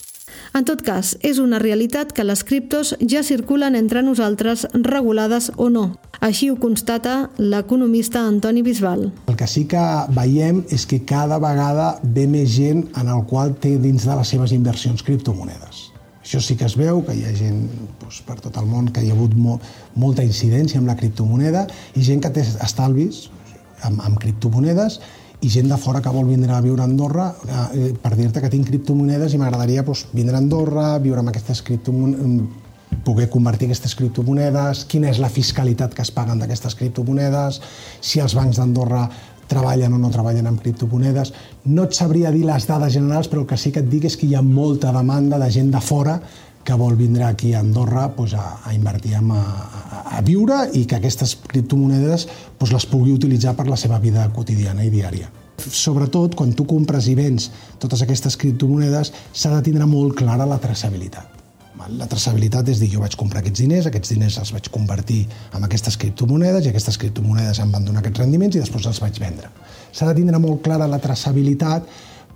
En 0.57 0.65
tot 0.65 0.81
cas, 0.81 1.11
és 1.21 1.37
una 1.37 1.59
realitat 1.61 2.09
que 2.17 2.25
les 2.25 2.41
criptos 2.41 2.95
ja 3.05 3.21
circulen 3.21 3.77
entre 3.77 4.01
nosaltres, 4.01 4.65
regulades 4.73 5.51
o 5.61 5.69
no. 5.69 5.83
Així 6.17 6.49
ho 6.49 6.57
constata 6.57 7.29
l'economista 7.37 8.25
Antoni 8.25 8.65
Bisbal. 8.65 9.11
El 9.29 9.37
que 9.37 9.45
sí 9.45 9.67
que 9.69 9.85
veiem 10.17 10.63
és 10.73 10.87
que 10.89 11.03
cada 11.05 11.37
vegada 11.37 11.93
ve 12.01 12.25
més 12.25 12.49
gent 12.55 12.87
en 12.97 13.13
el 13.13 13.21
qual 13.29 13.53
té 13.61 13.77
dins 13.77 14.09
de 14.09 14.17
les 14.17 14.33
seves 14.33 14.57
inversions 14.57 15.05
criptomonedes. 15.05 15.91
Això 16.25 16.41
sí 16.41 16.57
que 16.57 16.65
es 16.65 16.79
veu, 16.81 17.05
que 17.05 17.13
hi 17.13 17.27
ha 17.29 17.37
gent 17.37 17.67
doncs, 18.01 18.23
per 18.25 18.41
tot 18.41 18.57
el 18.57 18.65
món 18.65 18.89
que 18.89 19.05
hi 19.05 19.13
ha 19.13 19.19
hagut 19.19 19.37
mo 19.37 19.61
molta 19.93 20.25
incidència 20.25 20.81
amb 20.81 20.89
la 20.89 20.97
criptomoneda 20.97 21.67
i 21.93 22.09
gent 22.09 22.25
que 22.25 22.33
té 22.33 22.49
estalvis 22.65 23.27
amb, 23.85 24.01
amb 24.01 24.17
criptomonedes 24.17 24.99
i 25.41 25.49
gent 25.49 25.69
de 25.71 25.77
fora 25.81 26.01
que 26.01 26.13
vol 26.13 26.27
vindre 26.29 26.53
a 26.53 26.61
viure 26.61 26.83
a 26.83 26.87
Andorra 26.89 27.31
eh, 27.73 27.91
per 27.97 28.13
dir-te 28.17 28.43
que 28.43 28.51
tinc 28.53 28.67
criptomonedes 28.69 29.33
i 29.33 29.39
m'agradaria 29.41 29.85
doncs, 29.85 30.05
vindre 30.13 30.37
a 30.37 30.41
Andorra, 30.41 30.91
viure 31.01 31.23
amb 31.23 31.33
aquestes 31.33 31.63
criptomonedes 31.65 32.59
poder 33.05 33.29
convertir 33.31 33.69
aquestes 33.69 33.95
criptomonedes, 33.97 34.83
quina 34.85 35.09
és 35.09 35.19
la 35.23 35.29
fiscalitat 35.31 35.95
que 35.95 36.03
es 36.05 36.11
paguen 36.13 36.41
d'aquestes 36.41 36.75
criptomonedes, 36.77 37.61
si 38.03 38.21
els 38.21 38.35
bancs 38.37 38.59
d'Andorra 38.59 39.07
treballen 39.51 39.95
o 39.95 39.99
no 39.99 40.11
treballen 40.11 40.47
amb 40.47 40.61
criptomonedes. 40.63 41.33
No 41.65 41.87
et 41.87 41.97
sabria 41.97 42.31
dir 42.31 42.45
les 42.47 42.67
dades 42.69 42.93
generals, 42.93 43.27
però 43.31 43.43
el 43.43 43.49
que 43.49 43.57
sí 43.59 43.73
que 43.73 43.81
et 43.83 43.89
dic 43.89 44.07
és 44.07 44.15
que 44.19 44.29
hi 44.29 44.35
ha 44.37 44.45
molta 44.45 44.93
demanda 44.95 45.39
de 45.41 45.49
gent 45.51 45.73
de 45.73 45.81
fora 45.83 46.19
que 46.63 46.77
vol 46.77 46.95
vindre 46.95 47.25
aquí 47.25 47.53
a 47.53 47.59
Andorra 47.59 48.09
pues, 48.15 48.33
a, 48.33 48.61
a 48.63 48.73
invertir, 48.73 49.15
a, 49.15 49.21
a, 49.21 50.01
a 50.17 50.21
viure 50.21 50.63
i 50.73 50.85
que 50.85 50.97
aquestes 50.99 51.35
criptomonedes 51.47 52.27
pues, 52.57 52.71
les 52.73 52.85
pugui 52.85 53.13
utilitzar 53.13 53.55
per 53.57 53.67
la 53.69 53.79
seva 53.79 53.99
vida 53.99 54.27
quotidiana 54.33 54.85
i 54.85 54.93
diària. 54.93 55.29
Sobretot, 55.61 56.35
quan 56.37 56.55
tu 56.57 56.65
compres 56.65 57.07
i 57.11 57.15
vens 57.17 57.51
totes 57.81 58.01
aquestes 58.01 58.37
criptomonedes, 58.37 59.13
s'ha 59.33 59.53
de 59.53 59.61
tindre 59.67 59.85
molt 59.89 60.17
clara 60.17 60.49
la 60.49 60.59
traçabilitat. 60.61 61.37
La 61.97 62.05
traçabilitat 62.05 62.67
és 62.69 62.77
dir, 62.81 62.91
jo 62.93 63.01
vaig 63.01 63.15
comprar 63.17 63.41
aquests 63.41 63.63
diners, 63.63 63.87
aquests 63.89 64.11
diners 64.13 64.37
els 64.37 64.51
vaig 64.53 64.67
convertir 64.73 65.23
en 65.57 65.65
aquestes 65.65 65.97
criptomonedes 65.97 66.67
i 66.67 66.69
aquestes 66.69 66.99
criptomonedes 67.01 67.57
em 67.63 67.71
van 67.73 67.87
donar 67.87 68.03
aquests 68.03 68.21
rendiments 68.21 68.57
i 68.57 68.61
després 68.61 68.85
els 68.85 69.01
vaig 69.01 69.17
vendre. 69.21 69.49
S'ha 69.91 70.05
de 70.11 70.13
tindre 70.19 70.37
molt 70.39 70.61
clara 70.65 70.89
la 70.89 71.01
traçabilitat 71.01 71.89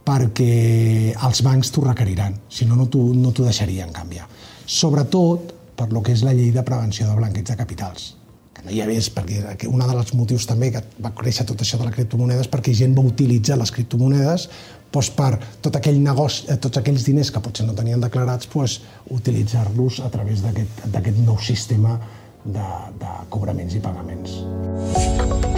perquè 0.05 1.15
els 1.15 1.41
bancs 1.45 1.71
t'ho 1.73 1.85
requeriran, 1.87 2.35
si 2.49 2.67
no, 2.69 2.77
no 2.77 2.85
t'ho 2.91 3.07
no 3.17 3.33
deixarien 3.35 3.93
canviar. 3.93 4.27
Sobretot 4.65 5.53
per 5.75 5.89
lo 5.91 6.01
que 6.01 6.13
és 6.15 6.23
la 6.23 6.33
llei 6.33 6.51
de 6.55 6.63
prevenció 6.63 7.09
de 7.09 7.17
blanqueig 7.17 7.47
de 7.49 7.57
capitals, 7.57 8.13
que 8.55 8.63
no 8.63 8.71
hi 8.71 8.79
ha 8.81 8.87
més, 8.87 9.09
perquè 9.11 9.67
un 9.67 9.83
dels 9.83 10.13
motius 10.15 10.47
també 10.47 10.71
que 10.71 10.83
va 11.03 11.11
créixer 11.17 11.45
tot 11.49 11.61
això 11.61 11.79
de 11.81 11.89
les 11.89 11.95
criptomonedes 11.97 12.49
perquè 12.51 12.73
gent 12.73 12.95
va 12.95 13.03
utilitzar 13.03 13.59
les 13.59 13.73
criptomonedes 13.75 14.47
doncs 14.95 15.09
per 15.11 15.33
tot 15.61 15.75
aquell 15.75 15.99
negoci, 15.99 16.45
eh, 16.47 16.55
tots 16.61 16.79
aquells 16.79 17.03
diners 17.03 17.31
que 17.33 17.41
potser 17.43 17.65
no 17.67 17.75
tenien 17.75 17.99
declarats, 17.99 18.47
doncs, 18.53 18.79
utilitzar-los 19.11 19.99
a 20.05 20.11
través 20.13 20.45
d'aquest 20.45 21.19
nou 21.25 21.37
sistema 21.41 21.99
de, 22.45 22.69
de 23.01 23.17
cobraments 23.33 23.75
i 23.75 23.83
pagaments. 23.83 25.54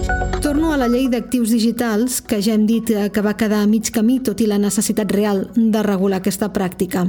Torno 0.48 0.72
a 0.72 0.78
la 0.80 0.88
llei 0.88 1.10
d'actius 1.12 1.50
digitals, 1.52 2.22
que 2.24 2.38
ja 2.40 2.54
hem 2.56 2.62
dit 2.70 2.88
que 2.88 3.22
va 3.26 3.34
quedar 3.36 3.58
a 3.60 3.68
mig 3.68 3.90
camí 3.92 4.22
tot 4.24 4.40
i 4.40 4.46
la 4.48 4.56
necessitat 4.56 5.12
real 5.12 5.42
de 5.58 5.82
regular 5.84 6.22
aquesta 6.22 6.48
pràctica. 6.56 7.02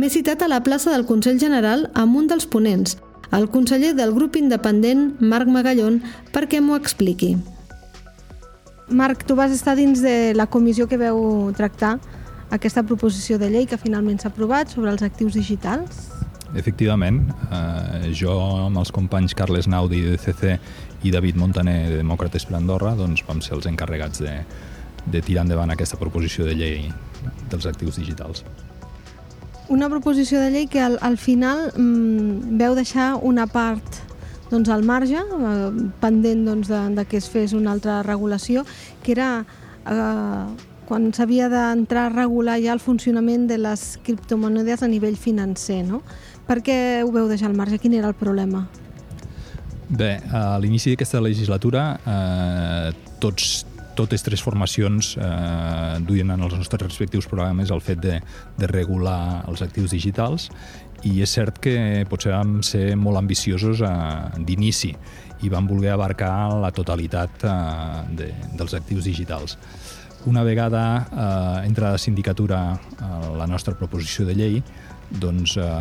M'he 0.00 0.08
citat 0.08 0.40
a 0.40 0.48
la 0.48 0.62
plaça 0.64 0.88
del 0.94 1.04
Consell 1.04 1.36
General 1.36 1.84
amb 1.92 2.16
un 2.16 2.30
dels 2.30 2.46
ponents, 2.48 2.94
el 3.36 3.50
conseller 3.52 3.92
del 3.98 4.14
grup 4.16 4.38
independent, 4.40 5.20
Marc 5.20 5.52
Magallón, 5.52 5.98
perquè 6.32 6.62
m'ho 6.64 6.78
expliqui. 6.80 7.34
Marc, 8.88 9.26
tu 9.28 9.36
vas 9.36 9.52
estar 9.52 9.76
dins 9.76 10.00
de 10.00 10.32
la 10.32 10.48
comissió 10.48 10.88
que 10.88 10.96
veu 10.96 11.52
tractar 11.52 11.98
aquesta 12.48 12.86
proposició 12.88 13.36
de 13.36 13.52
llei 13.52 13.68
que 13.68 13.76
finalment 13.76 14.16
s'ha 14.16 14.32
aprovat 14.32 14.72
sobre 14.72 14.96
els 14.96 15.04
actius 15.04 15.36
digitals? 15.36 16.06
Efectivament, 16.56 17.20
eh, 17.52 18.12
jo 18.16 18.32
amb 18.64 18.80
els 18.80 18.92
companys 18.92 19.36
Carles 19.36 19.68
Naudi 19.68 20.00
de 20.04 20.16
CC 20.16 20.56
i 21.02 21.10
David 21.10 21.38
Montaner 21.40 21.78
de 21.90 22.00
Demòcrates 22.00 22.46
per 22.46 22.56
Andorra 22.58 22.94
doncs 22.98 23.24
vam 23.26 23.42
ser 23.42 23.56
els 23.56 23.66
encarregats 23.70 24.22
de, 24.22 24.36
de 25.06 25.22
tirar 25.22 25.46
endavant 25.46 25.72
aquesta 25.74 25.98
proposició 26.00 26.46
de 26.46 26.54
llei 26.58 26.86
dels 27.50 27.66
actius 27.66 27.98
digitals. 27.98 28.44
Una 29.72 29.88
proposició 29.88 30.40
de 30.42 30.50
llei 30.50 30.66
que 30.68 30.82
al, 30.82 30.98
al 31.00 31.16
final 31.18 31.70
mmm, 31.72 32.58
veu 32.60 32.74
deixar 32.78 33.14
una 33.22 33.46
part 33.46 34.02
doncs, 34.52 34.68
al 34.68 34.84
marge, 34.84 35.16
eh, 35.16 35.70
pendent 36.02 36.44
doncs, 36.44 36.68
de, 36.68 36.82
de 36.98 37.06
que 37.08 37.16
es 37.16 37.30
fes 37.32 37.54
una 37.56 37.72
altra 37.72 38.02
regulació, 38.04 38.66
que 39.02 39.14
era 39.14 39.30
eh, 39.88 40.44
quan 40.88 41.08
s'havia 41.16 41.48
d'entrar 41.48 42.10
a 42.10 42.12
regular 42.12 42.58
ja 42.60 42.74
el 42.76 42.82
funcionament 42.84 43.46
de 43.48 43.56
les 43.56 43.96
criptomonedes 44.04 44.82
a 44.84 44.90
nivell 44.92 45.16
financer. 45.16 45.80
No? 45.88 46.02
Per 46.46 46.60
què 46.60 46.76
ho 47.00 47.10
veu 47.14 47.30
deixar 47.30 47.48
al 47.48 47.56
marge? 47.56 47.80
Quin 47.80 47.96
era 47.96 48.12
el 48.12 48.18
problema? 48.18 48.66
Bé, 49.92 50.14
a 50.32 50.56
l'inici 50.56 50.94
d'aquesta 50.94 51.20
legislatura 51.20 51.82
eh, 52.08 52.92
tots, 53.20 53.66
totes 53.92 54.24
tres 54.24 54.40
formacions 54.40 55.10
eh, 55.20 55.98
duien 56.08 56.32
en 56.32 56.46
els 56.46 56.56
nostres 56.56 56.80
respectius 56.86 57.28
programes 57.28 57.68
el 57.74 57.82
fet 57.84 58.00
de, 58.00 58.14
de 58.56 58.70
regular 58.70 59.42
els 59.52 59.60
actius 59.60 59.92
digitals 59.92 60.48
i 61.04 61.18
és 61.20 61.36
cert 61.36 61.60
que 61.60 61.76
potser 62.08 62.32
vam 62.32 62.62
ser 62.64 62.94
molt 62.96 63.20
ambiciosos 63.20 63.84
eh, 63.84 63.92
d'inici 64.48 64.94
i 65.44 65.52
vam 65.52 65.68
voler 65.68 65.92
abarcar 65.92 66.32
la 66.62 66.72
totalitat 66.72 67.44
eh, 67.44 67.54
de, 68.16 68.32
dels 68.56 68.78
actius 68.78 69.04
digitals. 69.04 69.58
Una 70.24 70.40
vegada 70.46 70.82
eh, 71.04 71.68
entra 71.68 71.90
a 71.90 71.98
la 71.98 72.00
sindicatura 72.00 72.64
eh, 72.72 73.14
la 73.36 73.50
nostra 73.50 73.76
proposició 73.76 74.24
de 74.24 74.40
llei, 74.40 74.60
doncs 75.20 75.58
eh, 75.60 75.72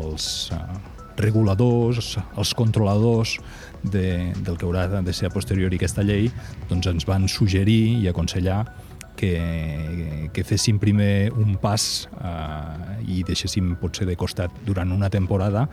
els 0.00 0.52
eh, 0.56 0.95
reguladors, 1.20 2.16
els 2.36 2.52
controladors 2.54 3.36
de, 3.82 4.32
del 4.36 4.56
que 4.56 4.66
haurà 4.66 4.86
de 5.00 5.14
ser 5.16 5.30
a 5.30 5.34
posteriori 5.34 5.78
aquesta 5.80 6.04
llei, 6.06 6.30
doncs 6.70 6.90
ens 6.90 7.08
van 7.08 7.28
suggerir 7.30 8.02
i 8.02 8.08
aconsellar 8.10 8.64
que, 9.16 10.28
que 10.32 10.44
féssim 10.44 10.78
primer 10.78 11.32
un 11.32 11.56
pas 11.60 12.06
eh, 12.20 13.16
i 13.16 13.22
deixéssim 13.26 13.74
potser 13.80 14.06
de 14.06 14.16
costat 14.18 14.52
durant 14.66 14.92
una 14.92 15.10
temporada 15.10 15.66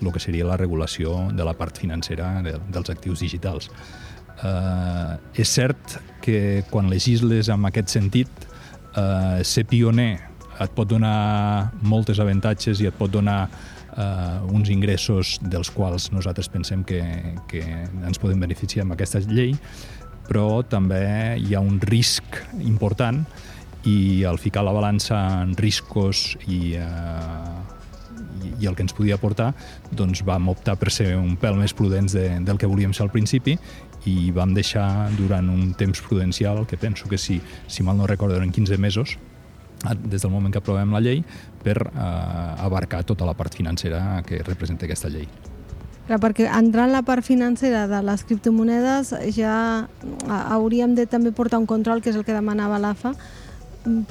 el 0.00 0.12
que 0.12 0.22
seria 0.22 0.46
la 0.48 0.58
regulació 0.58 1.28
de 1.32 1.46
la 1.46 1.54
part 1.54 1.78
financera 1.78 2.40
de, 2.44 2.56
dels 2.72 2.90
actius 2.90 3.22
digitals. 3.22 3.70
Eh, 4.42 5.40
és 5.42 5.54
cert 5.54 5.98
que 6.24 6.64
quan 6.70 6.90
legisles 6.90 7.50
en 7.52 7.66
aquest 7.68 7.92
sentit, 7.92 8.30
eh, 8.96 9.40
ser 9.44 9.66
pioner 9.70 10.12
et 10.60 10.72
pot 10.76 10.88
donar 10.88 11.70
moltes 11.80 12.20
avantatges 12.20 12.80
i 12.82 12.88
et 12.90 12.96
pot 12.96 13.12
donar 13.12 13.46
eh, 13.96 14.52
uns 14.52 14.70
ingressos 14.72 15.38
dels 15.42 15.70
quals 15.74 16.10
nosaltres 16.14 16.50
pensem 16.52 16.84
que, 16.84 17.00
que 17.50 17.62
ens 17.62 18.20
podem 18.20 18.40
beneficiar 18.40 18.86
amb 18.86 18.96
aquesta 18.96 19.22
llei, 19.26 19.54
però 20.30 20.62
també 20.62 21.02
hi 21.42 21.56
ha 21.56 21.62
un 21.62 21.80
risc 21.82 22.38
important 22.62 23.24
i 23.88 24.24
al 24.28 24.38
ficar 24.38 24.62
la 24.66 24.74
balança 24.76 25.18
en 25.42 25.56
riscos 25.56 26.36
i, 26.46 26.74
eh, 26.76 28.50
i 28.60 28.68
el 28.68 28.76
que 28.76 28.84
ens 28.84 28.94
podia 28.96 29.16
aportar, 29.16 29.52
doncs 29.90 30.22
vam 30.26 30.50
optar 30.52 30.76
per 30.80 30.92
ser 30.92 31.14
un 31.16 31.36
pèl 31.40 31.56
més 31.58 31.74
prudents 31.76 32.14
de, 32.14 32.28
del 32.44 32.60
que 32.60 32.68
volíem 32.68 32.92
ser 32.96 33.06
al 33.06 33.14
principi 33.14 33.56
i 34.08 34.30
vam 34.32 34.54
deixar 34.56 35.10
durant 35.16 35.48
un 35.52 35.74
temps 35.76 36.00
prudencial, 36.00 36.64
que 36.66 36.78
penso 36.80 37.08
que 37.08 37.18
si, 37.18 37.40
si 37.68 37.82
mal 37.84 37.98
no 37.98 38.08
recordo 38.08 38.36
eren 38.36 38.52
15 38.52 38.78
mesos, 38.80 39.16
des 40.04 40.22
del 40.22 40.30
moment 40.30 40.52
que 40.52 40.60
aprovem 40.60 40.92
la 40.92 41.00
llei 41.00 41.22
per 41.64 41.76
eh, 41.88 42.64
abarcar 42.66 43.04
tota 43.08 43.28
la 43.28 43.34
part 43.34 43.54
financera 43.56 44.22
que 44.26 44.42
representa 44.44 44.86
aquesta 44.86 45.08
llei. 45.08 45.28
Clar, 46.10 46.18
perquè 46.18 46.48
entrar 46.50 46.88
en 46.88 46.96
la 46.96 47.04
part 47.06 47.22
financera 47.22 47.84
de 47.86 48.00
les 48.02 48.24
criptomonedes 48.26 49.12
ja 49.36 49.86
hauríem 50.26 50.96
de 50.98 51.06
també 51.06 51.30
portar 51.30 51.60
un 51.62 51.68
control, 51.70 52.02
que 52.02 52.10
és 52.10 52.18
el 52.18 52.24
que 52.26 52.34
demanava 52.34 52.80
l'AFA, 52.82 53.14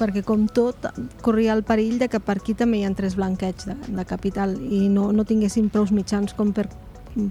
perquè 0.00 0.22
com 0.26 0.46
tot 0.48 0.88
corria 1.22 1.52
el 1.54 1.62
perill 1.62 1.98
de 2.00 2.08
que 2.10 2.18
per 2.24 2.38
aquí 2.40 2.56
també 2.58 2.80
hi 2.80 2.86
ha 2.88 2.94
tres 2.96 3.14
blanqueig 3.18 3.66
de, 3.68 3.76
de 4.00 4.04
capital 4.08 4.56
i 4.58 4.88
no, 4.88 5.10
no 5.12 5.26
tinguéssim 5.28 5.68
prous 5.70 5.92
mitjans 5.94 6.34
com 6.34 6.54
per 6.56 6.66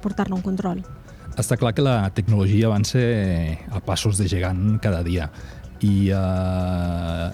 portar-ne 0.04 0.38
un 0.38 0.46
control. 0.46 0.84
Està 1.40 1.58
clar 1.58 1.74
que 1.74 1.84
la 1.84 2.10
tecnologia 2.16 2.68
avança 2.68 3.02
a 3.72 3.82
passos 3.84 4.20
de 4.20 4.28
gegant 4.28 4.80
cada 4.84 5.04
dia 5.04 5.30
i 5.82 6.12
eh, 6.12 7.28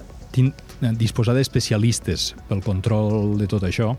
disposar 0.99 1.35
d'especialistes 1.37 2.33
pel 2.49 2.63
control 2.63 3.37
de 3.39 3.47
tot 3.47 3.63
això 3.63 3.93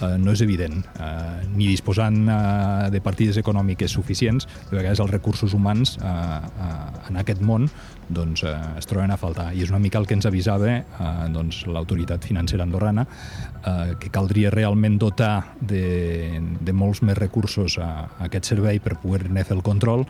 eh, 0.00 0.16
no 0.18 0.32
és 0.32 0.40
evident, 0.40 0.80
eh, 0.98 1.46
ni 1.54 1.68
disposant 1.68 2.28
eh, 2.28 2.90
de 2.92 3.00
partides 3.00 3.38
econòmiques 3.40 3.92
suficients, 3.92 4.46
de 4.70 4.76
vegades 4.76 5.00
els 5.00 5.10
recursos 5.10 5.54
humans 5.54 5.96
eh, 5.98 6.06
eh, 6.06 7.08
en 7.10 7.20
aquest 7.20 7.42
món 7.42 7.68
doncs, 8.08 8.42
eh, 8.44 8.54
es 8.78 8.88
troben 8.90 9.12
a 9.12 9.18
faltar. 9.20 9.50
I 9.54 9.64
és 9.64 9.70
una 9.70 9.80
mica 9.82 10.00
el 10.00 10.08
que 10.08 10.16
ens 10.18 10.26
avisava 10.26 10.72
eh, 10.80 10.82
doncs, 11.32 11.62
l'autoritat 11.70 12.26
financera 12.26 12.66
andorrana, 12.66 13.06
eh, 13.06 13.96
que 14.00 14.12
caldria 14.12 14.50
realment 14.54 14.98
dotar 14.98 15.54
de, 15.60 16.40
de 16.60 16.76
molts 16.76 17.04
més 17.06 17.18
recursos 17.18 17.78
a, 17.78 17.90
a 18.18 18.28
aquest 18.28 18.52
servei 18.54 18.80
per 18.82 18.98
poder-ne 19.00 19.44
fer 19.44 19.56
el 19.58 19.64
control 19.66 20.06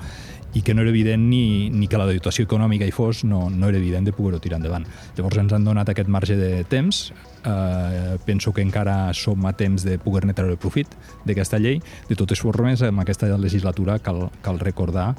i 0.55 0.63
que 0.63 0.75
no 0.75 0.83
era 0.83 0.91
evident 0.91 1.29
ni, 1.31 1.71
ni 1.71 1.87
que 1.89 1.99
la 1.99 2.09
dotació 2.09 2.45
econòmica 2.49 2.87
hi 2.87 2.95
fos, 2.95 3.23
no, 3.25 3.49
no 3.51 3.69
era 3.69 3.79
evident 3.79 4.09
de 4.09 4.15
poder-ho 4.15 4.41
tirar 4.43 4.59
endavant. 4.59 4.87
Llavors 5.17 5.39
ens 5.39 5.55
han 5.55 5.67
donat 5.67 5.93
aquest 5.93 6.11
marge 6.11 6.37
de 6.39 6.65
temps, 6.71 7.13
eh, 7.45 8.17
penso 8.27 8.53
que 8.53 8.63
encara 8.63 9.13
som 9.15 9.47
a 9.47 9.53
temps 9.53 9.85
de 9.87 9.99
poder-ne 10.03 10.35
treure 10.35 10.59
profit 10.61 10.91
d'aquesta 11.25 11.61
llei. 11.63 11.81
De 12.09 12.19
totes 12.19 12.41
formes, 12.43 12.83
en 12.83 12.99
aquesta 12.99 13.31
legislatura 13.39 13.99
cal, 13.99 14.29
cal 14.43 14.59
recordar 14.59 15.15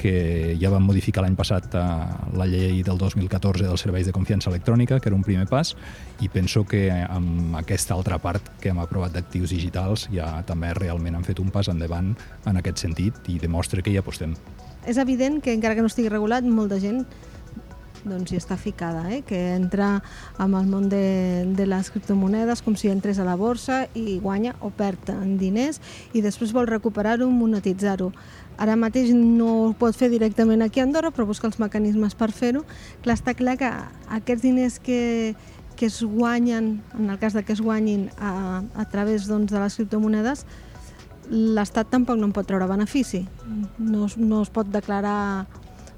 que 0.00 0.56
ja 0.56 0.70
vam 0.72 0.86
modificar 0.88 1.26
l'any 1.26 1.36
passat 1.36 1.74
eh, 1.76 1.82
la 2.40 2.48
llei 2.48 2.80
del 2.86 2.98
2014 2.98 3.66
dels 3.66 3.84
serveis 3.84 4.08
de 4.08 4.16
confiança 4.16 4.48
electrònica, 4.50 5.00
que 5.00 5.12
era 5.12 5.18
un 5.18 5.26
primer 5.26 5.46
pas, 5.50 5.74
i 6.20 6.28
penso 6.32 6.64
que 6.64 6.88
amb 6.90 7.56
aquesta 7.60 7.94
altra 7.94 8.18
part 8.18 8.48
que 8.60 8.72
hem 8.72 8.80
aprovat 8.80 9.12
d'actius 9.12 9.52
digitals 9.52 10.08
ja 10.14 10.32
també 10.48 10.72
realment 10.76 11.20
han 11.20 11.26
fet 11.26 11.40
un 11.40 11.52
pas 11.52 11.68
endavant 11.68 12.14
en 12.46 12.60
aquest 12.60 12.80
sentit 12.86 13.28
i 13.28 13.38
demostra 13.40 13.84
que 13.84 13.92
hi 13.92 14.00
apostem 14.00 14.34
és 14.86 14.96
evident 14.96 15.40
que 15.42 15.52
encara 15.52 15.74
que 15.74 15.84
no 15.84 15.90
estigui 15.90 16.12
regulat, 16.12 16.46
molta 16.46 16.80
gent 16.80 17.04
doncs 18.04 18.32
hi 18.32 18.38
està 18.38 18.56
ficada, 18.56 19.02
eh? 19.12 19.20
que 19.26 19.38
entra 19.54 19.98
amb 20.40 20.56
el 20.56 20.68
món 20.70 20.88
de, 20.88 21.44
de 21.56 21.66
les 21.68 21.90
criptomonedes 21.92 22.62
com 22.64 22.76
si 22.78 22.88
entrés 22.88 23.20
a 23.20 23.26
la 23.26 23.36
borsa 23.36 23.82
i 23.94 24.18
guanya 24.22 24.54
o 24.64 24.70
perd 24.72 25.12
en 25.12 25.36
diners 25.40 25.80
i 26.16 26.22
després 26.24 26.54
vol 26.56 26.68
recuperar-ho, 26.70 27.28
monetitzar-ho. 27.28 28.10
Ara 28.60 28.76
mateix 28.76 29.12
no 29.16 29.50
ho 29.66 29.70
pot 29.76 29.96
fer 29.96 30.10
directament 30.12 30.62
aquí 30.64 30.80
a 30.80 30.86
Andorra, 30.88 31.12
però 31.12 31.26
busca 31.28 31.48
els 31.48 31.60
mecanismes 31.60 32.16
per 32.16 32.30
fer-ho. 32.32 32.64
Clar, 33.04 33.16
està 33.16 33.34
clar 33.36 33.56
que 33.60 33.70
aquests 34.20 34.44
diners 34.44 34.78
que, 34.84 35.34
que 35.76 35.88
es 35.88 36.02
guanyen, 36.04 36.74
en 36.98 37.08
el 37.08 37.20
cas 37.20 37.36
de 37.36 37.44
que 37.44 37.56
es 37.56 37.62
guanyin 37.64 38.10
a, 38.18 38.62
a 38.76 38.88
través 38.92 39.28
doncs, 39.28 39.52
de 39.52 39.60
les 39.60 39.80
criptomonedes, 39.80 40.44
l'Estat 41.30 41.90
tampoc 41.92 42.18
no 42.18 42.28
en 42.28 42.34
pot 42.34 42.46
treure 42.46 42.66
benefici. 42.66 43.22
No, 43.78 44.08
no 44.18 44.42
es 44.42 44.50
pot 44.52 44.68
declarar, 44.70 45.46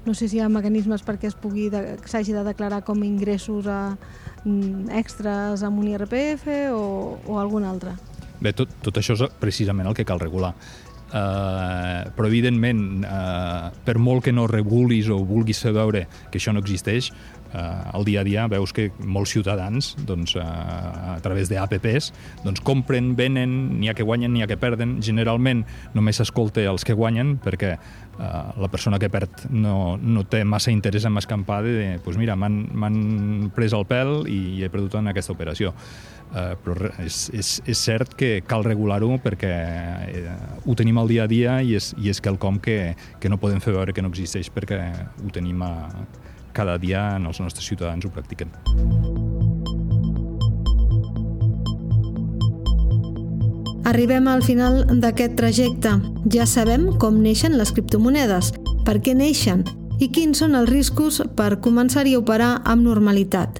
no 0.05 0.13
sé 0.13 0.29
si 0.29 0.37
hi 0.37 0.43
ha 0.45 0.49
mecanismes 0.51 1.03
perquè 1.05 1.29
es 1.31 1.35
pugui 1.35 1.69
s'hagi 1.71 2.35
de 2.35 2.45
declarar 2.45 2.83
com 2.85 3.03
ingressos 3.03 3.67
a, 3.67 3.97
mm, 4.45 4.93
extras 4.99 5.63
amb 5.63 5.81
un 5.81 5.89
IRPF 5.89 6.47
o, 6.77 7.19
o 7.25 7.39
algun 7.39 7.65
altre. 7.65 7.97
Bé, 8.43 8.53
tot, 8.53 8.69
tot 8.83 8.97
això 8.99 9.15
és 9.17 9.37
precisament 9.39 9.87
el 9.87 9.95
que 9.97 10.05
cal 10.05 10.21
regular. 10.21 10.53
Uh, 11.13 12.09
però 12.17 12.25
evidentment 12.25 13.03
uh, 13.05 13.69
per 13.85 13.99
molt 14.01 14.23
que 14.25 14.31
no 14.33 14.47
regulis 14.49 15.11
o 15.13 15.19
vulguis 15.21 15.59
veure 15.69 16.07
que 16.31 16.39
això 16.39 16.49
no 16.55 16.63
existeix 16.63 17.11
eh, 17.53 17.93
al 17.93 18.05
dia 18.05 18.21
a 18.21 18.27
dia 18.27 18.47
veus 18.51 18.73
que 18.73 18.89
molts 18.99 19.33
ciutadans 19.35 19.93
doncs, 20.07 20.35
eh, 20.35 20.43
a 20.43 21.19
través 21.23 21.49
d'APPs 21.51 22.11
doncs, 22.43 22.63
compren, 22.65 23.13
venen, 23.15 23.79
n'hi 23.79 23.89
ha 23.89 23.97
que 23.97 24.05
guanyen, 24.05 24.33
n'hi 24.33 24.43
ha 24.43 24.49
que 24.49 24.59
perden. 24.59 24.99
Generalment 25.03 25.63
només 25.93 26.19
s'escolta 26.19 26.65
els 26.69 26.85
que 26.87 26.97
guanyen 26.97 27.37
perquè 27.43 27.75
eh, 27.75 28.31
la 28.57 28.71
persona 28.71 28.99
que 28.99 29.11
perd 29.13 29.47
no, 29.51 29.97
no 29.97 30.25
té 30.25 30.43
massa 30.43 30.73
interès 30.73 31.05
en 31.05 31.17
escampar 31.21 31.61
de, 31.65 31.99
pues 32.03 32.17
mira, 32.17 32.35
m'han 32.35 33.51
pres 33.55 33.75
el 33.77 33.87
pèl 33.89 34.27
i 34.31 34.63
he 34.63 34.73
perdut 34.73 34.99
en 34.99 35.13
aquesta 35.13 35.35
operació. 35.35 35.73
Uh, 36.33 36.55
però 36.65 36.87
és, 37.03 37.27
és, 37.37 37.49
és 37.69 37.77
cert 37.77 38.15
que 38.17 38.39
cal 38.49 38.63
regular-ho 38.65 39.19
perquè 39.21 39.51
uh, 39.53 40.31
ho 40.65 40.73
tenim 40.73 40.97
al 40.97 41.11
dia 41.11 41.27
a 41.27 41.29
dia 41.29 41.59
i 41.61 41.75
és, 41.77 41.91
i 42.01 42.09
és 42.09 42.17
quelcom 42.25 42.57
que, 42.57 42.95
que 43.21 43.29
no 43.29 43.37
podem 43.37 43.61
fer 43.61 43.75
veure 43.75 43.93
que 43.93 44.01
no 44.01 44.09
existeix 44.09 44.49
perquè 44.49 44.79
ho 45.21 45.29
tenim 45.35 45.61
a, 45.61 45.75
cada 46.53 46.77
dia 46.77 47.17
els 47.17 47.41
nostres 47.41 47.65
ciutadans 47.65 48.05
ho 48.05 48.13
practiquen. 48.13 48.53
Arribem 53.83 54.29
al 54.31 54.41
final 54.43 54.85
d'aquest 55.01 55.35
trajecte. 55.35 55.97
Ja 56.31 56.45
sabem 56.47 56.87
com 56.97 57.19
neixen 57.21 57.57
les 57.59 57.73
criptomonedes, 57.75 58.53
per 58.87 59.01
què 59.03 59.11
neixen 59.13 59.65
i 59.99 60.07
quins 60.09 60.39
són 60.39 60.55
els 60.55 60.71
riscos 60.71 61.19
per 61.37 61.59
començar-hi 61.61 62.15
a 62.15 62.21
operar 62.23 62.55
amb 62.63 62.87
normalitat. 62.87 63.59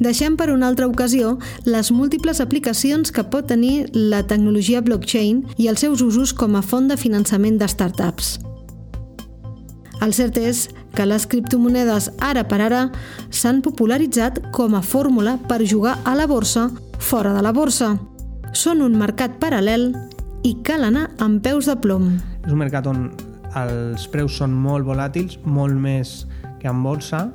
Deixem 0.00 0.34
per 0.36 0.50
una 0.52 0.68
altra 0.68 0.88
ocasió 0.88 1.36
les 1.64 1.90
múltiples 1.92 2.40
aplicacions 2.44 3.12
que 3.12 3.24
pot 3.24 3.46
tenir 3.48 3.86
la 3.94 4.22
tecnologia 4.28 4.82
blockchain 4.84 5.44
i 5.56 5.70
els 5.72 5.80
seus 5.80 6.02
usos 6.04 6.34
com 6.36 6.56
a 6.56 6.62
font 6.62 6.88
de 6.90 6.98
finançament 7.00 7.56
de 7.60 7.68
startups. 7.68 8.36
El 10.04 10.12
cert 10.12 10.36
és 10.36 10.66
que 10.96 11.04
les 11.06 11.26
criptomonedes 11.28 12.08
ara 12.24 12.46
per 12.48 12.62
ara 12.64 12.86
s'han 13.28 13.60
popularitzat 13.62 14.40
com 14.56 14.74
a 14.74 14.82
fórmula 14.82 15.36
per 15.48 15.60
jugar 15.68 15.98
a 16.04 16.16
la 16.16 16.26
borsa 16.26 16.70
fora 16.98 17.34
de 17.36 17.42
la 17.44 17.52
borsa. 17.52 17.92
Són 18.56 18.80
un 18.80 18.96
mercat 18.96 19.36
paral·lel 19.42 19.90
i 20.48 20.54
cal 20.64 20.86
anar 20.88 21.10
amb 21.20 21.42
peus 21.44 21.68
de 21.68 21.76
plom. 21.76 22.14
És 22.46 22.52
un 22.52 22.62
mercat 22.62 22.88
on 22.88 23.10
els 23.56 24.08
preus 24.12 24.38
són 24.40 24.56
molt 24.56 24.88
volàtils, 24.88 25.38
molt 25.44 25.76
més 25.76 26.24
que 26.62 26.70
en 26.72 26.82
borsa, 26.84 27.26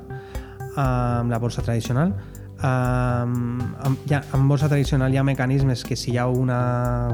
amb 0.74 1.30
la 1.30 1.38
borsa 1.38 1.62
tradicional. 1.62 2.14
Um, 2.62 3.58
ja, 4.06 4.20
en 4.34 4.44
borsa 4.46 4.68
tradicional 4.70 5.14
hi 5.14 5.18
ha 5.18 5.24
mecanismes 5.26 5.82
que 5.82 5.96
si 5.98 6.12
hi 6.12 6.18
ha 6.18 6.28
una 6.30 6.60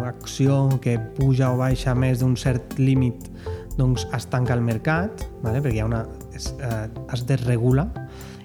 acció 0.08 0.66
que 0.84 0.98
puja 1.16 1.48
o 1.54 1.56
baixa 1.56 1.94
més 1.96 2.20
d'un 2.20 2.36
cert 2.36 2.76
límit 2.76 3.30
doncs 3.78 4.08
es 4.16 4.26
tanca 4.28 4.56
el 4.58 4.62
mercat, 4.66 5.22
vale? 5.44 5.62
perquè 5.62 5.78
hi 5.78 5.82
ha 5.84 5.88
una, 5.88 6.02
es, 6.34 6.50
eh, 6.58 6.88
es 7.14 7.24
desregula, 7.28 7.86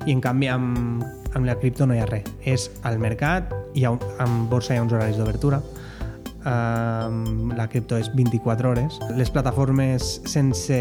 i 0.06 0.14
en 0.14 0.22
canvi 0.22 0.50
amb, 0.52 1.04
amb 1.34 1.48
la 1.48 1.56
cripto 1.60 1.88
no 1.88 1.96
hi 1.96 2.02
ha 2.04 2.08
res. 2.10 2.30
És 2.46 2.70
al 2.88 3.00
mercat, 3.02 3.52
hi 3.74 3.88
ha, 3.88 3.94
en 4.24 4.44
borsa 4.52 4.76
hi 4.76 4.82
ha 4.82 4.86
uns 4.86 4.94
horaris 4.94 5.18
d'obertura, 5.18 5.62
um, 6.46 7.52
la 7.58 7.68
cripto 7.72 7.98
és 7.98 8.12
24 8.14 8.70
hores. 8.70 9.00
Les 9.18 9.32
plataformes 9.32 10.22
sense 10.30 10.80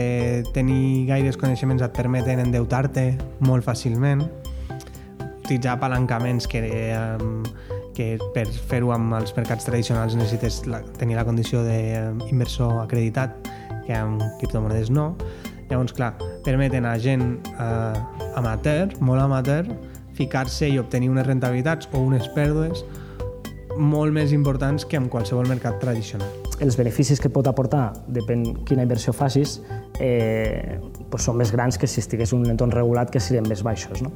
tenir 0.55 1.07
gaires 1.09 1.39
coneixements 1.41 1.83
et 1.85 1.95
permeten 1.97 2.43
endeutar-te 2.43 3.13
molt 3.47 3.67
fàcilment, 3.67 4.27
utilitzar 5.43 5.77
apalancaments 5.77 6.49
que, 6.49 6.63
um, 6.97 7.43
que 7.97 8.17
per 8.35 8.47
fer-ho 8.49 8.93
amb 8.95 9.19
els 9.19 9.35
mercats 9.37 9.67
tradicionals 9.69 10.17
necessites 10.17 10.63
la, 10.67 10.83
tenir 10.99 11.19
la 11.19 11.27
condició 11.29 11.63
d'inversor 11.67 12.81
acreditat 12.83 13.51
que 13.87 13.97
amb 13.97 14.23
criptomonedes 14.41 14.91
no. 14.91 15.13
Llavors, 15.71 15.95
clar, 15.97 16.13
permeten 16.45 16.85
a 16.85 16.97
gent 17.01 17.39
eh, 17.53 18.37
amateur, 18.37 18.93
molt 19.01 19.23
amateur, 19.23 19.69
ficar-se 20.17 20.69
i 20.69 20.79
obtenir 20.79 21.11
unes 21.11 21.27
rentabilitats 21.27 21.89
o 21.93 22.03
unes 22.05 22.29
pèrdues 22.37 22.85
molt 23.79 24.13
més 24.13 24.33
importants 24.37 24.85
que 24.85 24.99
en 25.01 25.09
qualsevol 25.09 25.49
mercat 25.49 25.79
tradicional. 25.81 26.29
Els 26.63 26.77
beneficis 26.79 27.21
que 27.21 27.31
pot 27.33 27.47
aportar, 27.49 27.91
depèn 28.13 28.45
quina 28.69 28.85
inversió 28.85 29.15
facis, 29.17 29.61
eh, 30.01 30.79
pues 31.11 31.27
són 31.29 31.37
més 31.37 31.53
grans 31.53 31.77
que 31.79 31.87
si 31.87 32.01
estigués 32.01 32.33
en 32.33 32.43
un 32.43 32.53
entorn 32.55 32.73
regulat 32.73 33.11
que 33.13 33.21
serien 33.21 33.47
més 33.49 33.63
baixos. 33.65 34.03
No? 34.05 34.13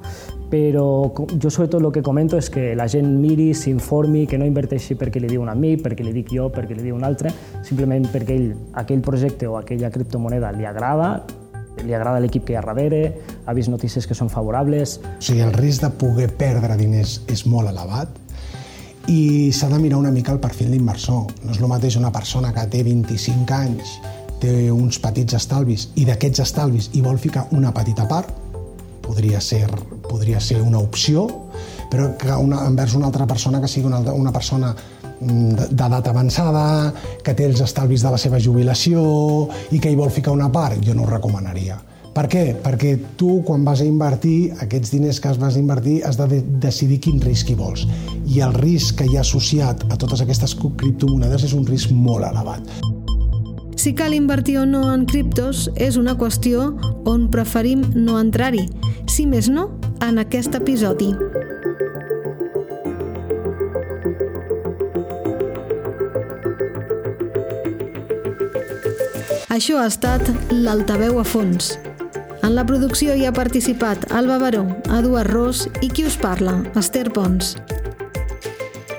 Però 0.51 0.87
jo 1.13 1.51
sobretot 1.53 1.81
el 1.83 1.91
que 1.93 2.03
comento 2.07 2.39
és 2.41 2.49
que 2.53 2.75
la 2.79 2.89
gent 2.89 3.09
miri, 3.21 3.53
s'informi, 3.55 4.27
que 4.27 4.39
no 4.41 4.49
inverteixi 4.49 4.97
perquè 4.99 5.21
li 5.23 5.31
diu 5.33 5.45
un 5.45 5.53
amic, 5.53 5.83
perquè 5.85 6.07
li 6.07 6.15
dic 6.17 6.33
jo, 6.33 6.49
perquè 6.53 6.77
li 6.77 6.87
diu 6.89 6.97
un 6.97 7.05
altre, 7.07 7.33
simplement 7.67 8.09
perquè 8.13 8.37
ell, 8.37 8.53
aquell 8.81 9.03
projecte 9.05 9.51
o 9.51 9.59
aquella 9.61 9.93
criptomoneda 9.93 10.53
li 10.57 10.69
agrada, 10.69 11.19
li 11.85 11.93
agrada 11.93 12.21
l'equip 12.25 12.47
que 12.47 12.55
hi 12.55 12.57
ha 12.57 12.65
darrere, 12.65 13.03
ha 13.45 13.55
vist 13.57 13.69
notícies 13.69 14.07
que 14.09 14.17
són 14.17 14.31
favorables... 14.33 14.99
O 15.19 15.21
sigui, 15.21 15.43
el 15.45 15.53
risc 15.57 15.85
de 15.85 15.93
poder 16.01 16.31
perdre 16.41 16.79
diners 16.81 17.21
és 17.33 17.45
molt 17.47 17.69
elevat, 17.69 18.23
i 19.13 19.53
s'ha 19.55 19.69
de 19.71 19.79
mirar 19.79 20.01
una 20.01 20.11
mica 20.11 20.33
el 20.33 20.41
perfil 20.43 20.73
d'inversor. 20.75 21.29
No 21.45 21.53
és 21.53 21.61
el 21.61 21.69
mateix 21.71 21.99
una 22.01 22.11
persona 22.11 22.53
que 22.55 22.65
té 22.73 22.83
25 22.83 23.55
anys, 23.55 23.99
té 24.41 24.71
uns 24.73 24.99
petits 25.03 25.37
estalvis 25.39 25.89
i 25.97 26.05
d'aquests 26.09 26.43
estalvis 26.45 26.91
hi 26.95 27.03
vol 27.05 27.19
ficar 27.19 27.47
una 27.57 27.73
petita 27.75 28.07
part, 28.09 28.33
podria 29.07 29.41
ser, 29.41 29.65
podria 30.09 30.41
ser 30.43 30.61
una 30.63 30.83
opció, 30.83 31.27
però 31.91 32.11
que 32.19 32.35
una, 32.35 32.65
envers 32.67 32.97
una 32.99 33.07
altra 33.07 33.27
persona 33.27 33.61
que 33.63 33.71
sigui 33.71 33.87
una, 33.87 34.01
una 34.13 34.33
persona 34.35 34.73
mm, 34.75 35.71
d'edat 35.71 36.11
avançada, 36.11 36.93
que 37.23 37.35
té 37.35 37.47
els 37.47 37.63
estalvis 37.63 38.03
de 38.03 38.15
la 38.15 38.21
seva 38.21 38.41
jubilació 38.43 39.03
i 39.71 39.81
que 39.81 39.93
hi 39.93 39.99
vol 39.99 40.11
ficar 40.11 40.35
una 40.35 40.51
part, 40.53 40.83
jo 40.83 40.95
no 40.95 41.07
ho 41.07 41.13
recomanaria. 41.13 41.79
Per 42.17 42.25
què? 42.33 42.43
Perquè 42.65 42.95
tu, 43.21 43.43
quan 43.45 43.65
vas 43.65 43.83
a 43.85 43.87
invertir, 43.87 44.55
aquests 44.65 44.95
diners 44.95 45.21
que 45.21 45.35
vas 45.37 45.59
a 45.59 45.61
invertir, 45.61 45.99
has 46.09 46.17
de 46.17 46.41
decidir 46.65 46.97
quin 47.05 47.21
risc 47.21 47.53
hi 47.53 47.59
vols. 47.59 47.85
I 48.25 48.41
el 48.47 48.57
risc 48.57 49.03
que 49.03 49.11
hi 49.11 49.19
ha 49.19 49.25
associat 49.27 49.85
a 49.93 50.01
totes 50.01 50.25
aquestes 50.25 50.57
criptomonedes 50.65 51.45
és 51.51 51.57
un 51.57 51.69
risc 51.69 51.93
molt 51.93 52.25
elevat. 52.33 52.96
Si 53.77 53.95
cal 53.95 54.15
invertir 54.15 54.57
o 54.59 54.67
no 54.67 54.81
en 54.93 55.05
criptos 55.05 55.67
és 55.77 55.99
una 56.01 56.17
qüestió 56.17 56.71
on 57.07 57.29
preferim 57.31 57.85
no 57.95 58.17
entrar-hi, 58.19 58.65
si 59.07 59.29
més 59.29 59.51
no, 59.53 59.69
en 60.01 60.19
aquest 60.19 60.57
episodi. 60.57 61.13
Això 69.53 69.79
ha 69.81 69.87
estat 69.89 70.25
l'Altaveu 70.53 71.21
a 71.21 71.25
fons. 71.25 71.77
En 72.43 72.57
la 72.57 72.65
producció 72.65 73.15
hi 73.17 73.25
ha 73.29 73.33
participat 73.37 74.11
Alba 74.13 74.41
Baró, 74.41 74.65
Eduard 74.99 75.31
Ros 75.33 75.67
i 75.81 75.89
qui 75.93 76.05
us 76.09 76.17
parla, 76.21 76.59
Esther 76.77 77.11
Pons. 77.13 77.55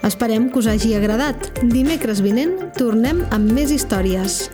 Esperem 0.07 0.47
que 0.49 0.61
us 0.61 0.69
hagi 0.71 0.93
agradat. 0.97 1.49
Dimecres 1.61 2.23
vinent 2.23 2.55
tornem 2.77 3.25
amb 3.35 3.51
més 3.51 3.73
històries. 3.75 4.45